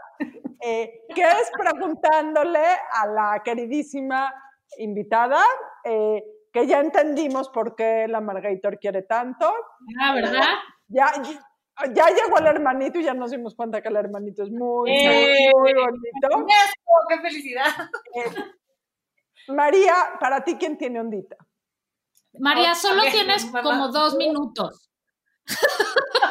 [0.62, 4.34] eh, que es preguntándole a la queridísima
[4.78, 5.42] invitada,
[5.84, 9.52] eh, que ya entendimos por qué la Margator quiere tanto.
[10.02, 10.50] Ah, ¿verdad?
[10.88, 11.12] Ya,
[11.94, 15.00] ya llegó el hermanito y ya nos dimos cuenta que el hermanito es muy, muy,
[15.00, 16.46] eh, bonito.
[17.08, 17.66] ¡Qué felicidad!
[19.48, 21.36] María, para ti, ¿quién tiene ondita?
[22.40, 24.90] María, solo tienes como dos minutos.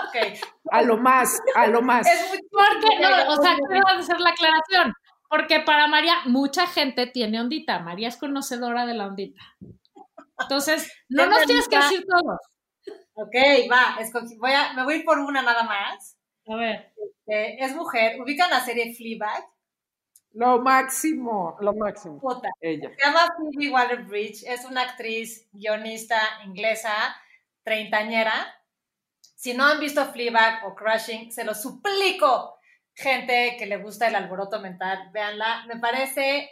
[0.09, 0.41] okay.
[0.71, 2.07] A lo más, a lo más.
[2.07, 4.95] Es muy porque, no, o sea, quiero hacer la aclaración,
[5.29, 7.81] porque para María mucha gente tiene ondita.
[7.81, 9.43] María es conocedora de la ondita.
[10.41, 12.39] Entonces, no nos tienes que decir todos.
[13.15, 13.35] Ok,
[13.71, 13.99] va,
[14.39, 16.17] voy a, me voy por una nada más.
[16.49, 16.93] A ver.
[16.97, 18.21] Este, es mujer.
[18.21, 19.45] ¿Ubican la serie Fleabag?
[20.35, 21.57] Lo máximo.
[21.61, 22.21] Lo máximo.
[22.61, 22.91] Ella.
[22.91, 24.45] Se llama Phoebe Waller-Bridge.
[24.47, 26.93] Es una actriz, guionista inglesa,
[27.63, 28.55] treintañera.
[29.37, 32.59] Si no han visto Fleabag o Crushing, se lo suplico.
[32.95, 35.65] Gente que le gusta el alboroto mental, véanla.
[35.67, 36.51] Me parece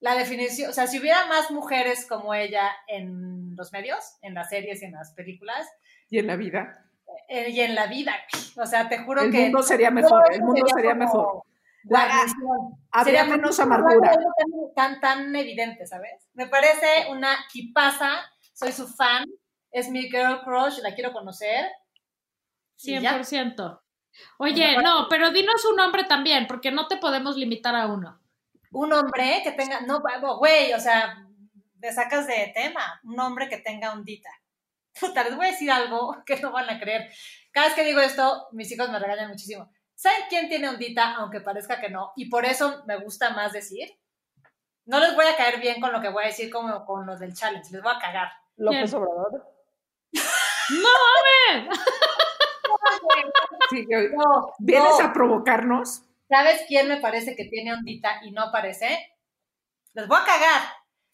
[0.00, 4.50] la definición, o sea, si hubiera más mujeres como ella en los medios, en las
[4.50, 5.66] series y en las películas.
[6.10, 6.86] Y en la vida.
[7.28, 8.14] Eh, y en la vida.
[8.56, 9.46] O sea, te juro que.
[9.46, 11.42] El mundo sería mejor, el mundo sería, mejor.
[12.90, 14.16] Habría menos amargura.
[14.74, 16.28] Tan, tan evidente, ¿sabes?
[16.34, 18.10] Me parece una tipaza,
[18.52, 19.24] soy su fan,
[19.70, 21.66] es mi girl crush, la quiero conocer.
[22.78, 23.80] 100%.
[24.38, 28.20] Oye, no, pero dinos un nombre también, porque no te podemos limitar a uno.
[28.72, 30.02] Un hombre que tenga, no,
[30.38, 31.26] güey, o sea,
[31.80, 34.30] te sacas de tema, un hombre que tenga ondita.
[34.98, 37.10] Puta, les voy a decir algo que no van a creer.
[37.52, 39.70] Cada vez que digo esto, mis hijos me regañan muchísimo.
[39.96, 42.12] ¿Saben quién tiene ondita, aunque parezca que no?
[42.16, 43.88] Y por eso me gusta más decir.
[44.84, 47.18] No les voy a caer bien con lo que voy a decir como con los
[47.18, 48.28] del challenge, les voy a cagar.
[48.56, 49.44] López Obrador.
[50.12, 50.88] ¡No
[51.58, 51.78] mames!
[54.58, 56.02] ¿Vienes a provocarnos?
[56.28, 59.16] ¿Sabes quién me parece que tiene ondita y no aparece?
[59.94, 60.62] Les voy a cagar.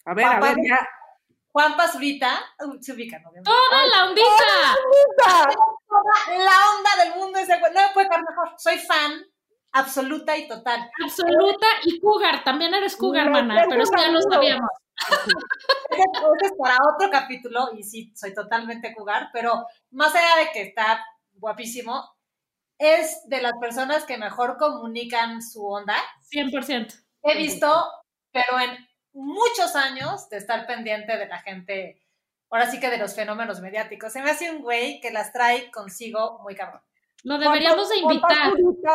[0.05, 0.89] A ver, a ver, ya.
[1.53, 2.41] Juan Pazurita,
[2.81, 3.31] se ubica, ¿no?
[3.45, 4.75] ¡Toda la ondita!
[5.87, 8.55] Toda la onda del mundo ese No me puede caer mejor.
[8.57, 9.23] Soy fan
[9.73, 10.91] absoluta y total.
[11.03, 12.45] Absoluta y cougar.
[12.45, 14.71] También eres cougar, mana, pero eso ya lo sabíamos.
[15.91, 21.05] Entonces, para otro capítulo, y sí, soy totalmente cougar, pero más allá de que está
[21.35, 22.15] guapísimo,
[22.79, 25.97] es de las personas que mejor comunican su onda.
[26.31, 26.95] 100%.
[27.23, 27.87] He visto,
[28.33, 28.77] pero en
[29.13, 32.01] muchos años de estar pendiente de la gente,
[32.51, 34.13] ahora sí que de los fenómenos mediáticos.
[34.13, 36.83] Se me hace un güey que las trae consigo muy cabrón.
[37.25, 38.53] Lo deberíamos de invitar.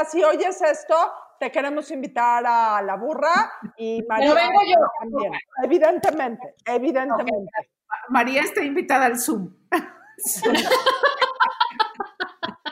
[0.10, 0.96] si oyes esto,
[1.40, 4.34] te queremos invitar a la burra y María.
[4.34, 4.76] vengo yo.
[5.00, 5.34] También.
[5.64, 7.70] Evidentemente, evidentemente.
[8.10, 9.56] María está invitada al Zoom.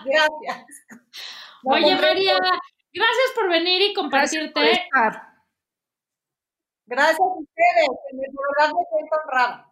[0.06, 0.66] Gracias.
[1.64, 2.38] Oye, María,
[2.94, 4.62] gracias por venir y compartirte.
[4.62, 5.35] Gracias
[6.92, 9.72] a ustedes, en el programa me siento honrada.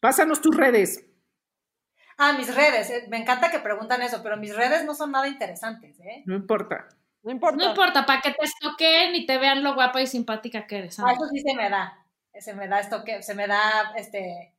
[0.00, 1.04] Pásanos tus redes.
[2.18, 2.90] Ah, mis redes.
[2.90, 6.22] Eh, me encanta que preguntan eso, pero mis redes no son nada interesantes, ¿eh?
[6.26, 6.88] No importa.
[7.22, 7.56] No importa.
[7.56, 10.98] No importa, para que te estoqueen y te vean lo guapa y simpática que eres.
[10.98, 11.98] Ah, eso sí se me da.
[12.38, 14.54] Se me da esto que se me da este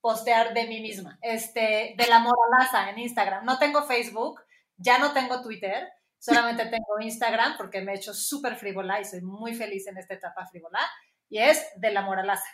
[0.00, 1.18] postear de mí misma.
[1.22, 3.44] Este, de la moralaza en Instagram.
[3.44, 4.40] No tengo Facebook,
[4.76, 9.20] ya no tengo Twitter, solamente tengo Instagram porque me he hecho súper frívola y soy
[9.22, 10.80] muy feliz en esta etapa frívola
[11.32, 12.44] y es de la moralaza.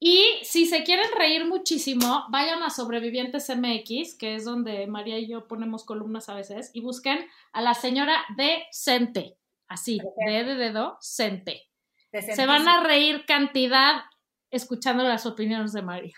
[0.00, 5.28] Y si se quieren reír muchísimo, vayan a Sobrevivientes MX, que es donde María y
[5.28, 10.56] yo ponemos columnas a veces, y busquen a la señora de Sente, así, de de
[10.56, 11.62] dedo, Sente.
[12.10, 14.02] se van a reír cantidad
[14.50, 16.16] escuchando las opiniones de María.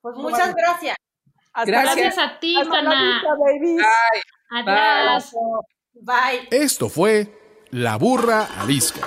[0.00, 0.96] Pues muchas gracias.
[1.66, 2.18] gracias.
[2.18, 3.22] a ti, Mana.
[4.50, 5.36] Adiós.
[5.92, 6.48] Bye.
[6.52, 9.06] Esto fue La Burra Arisca.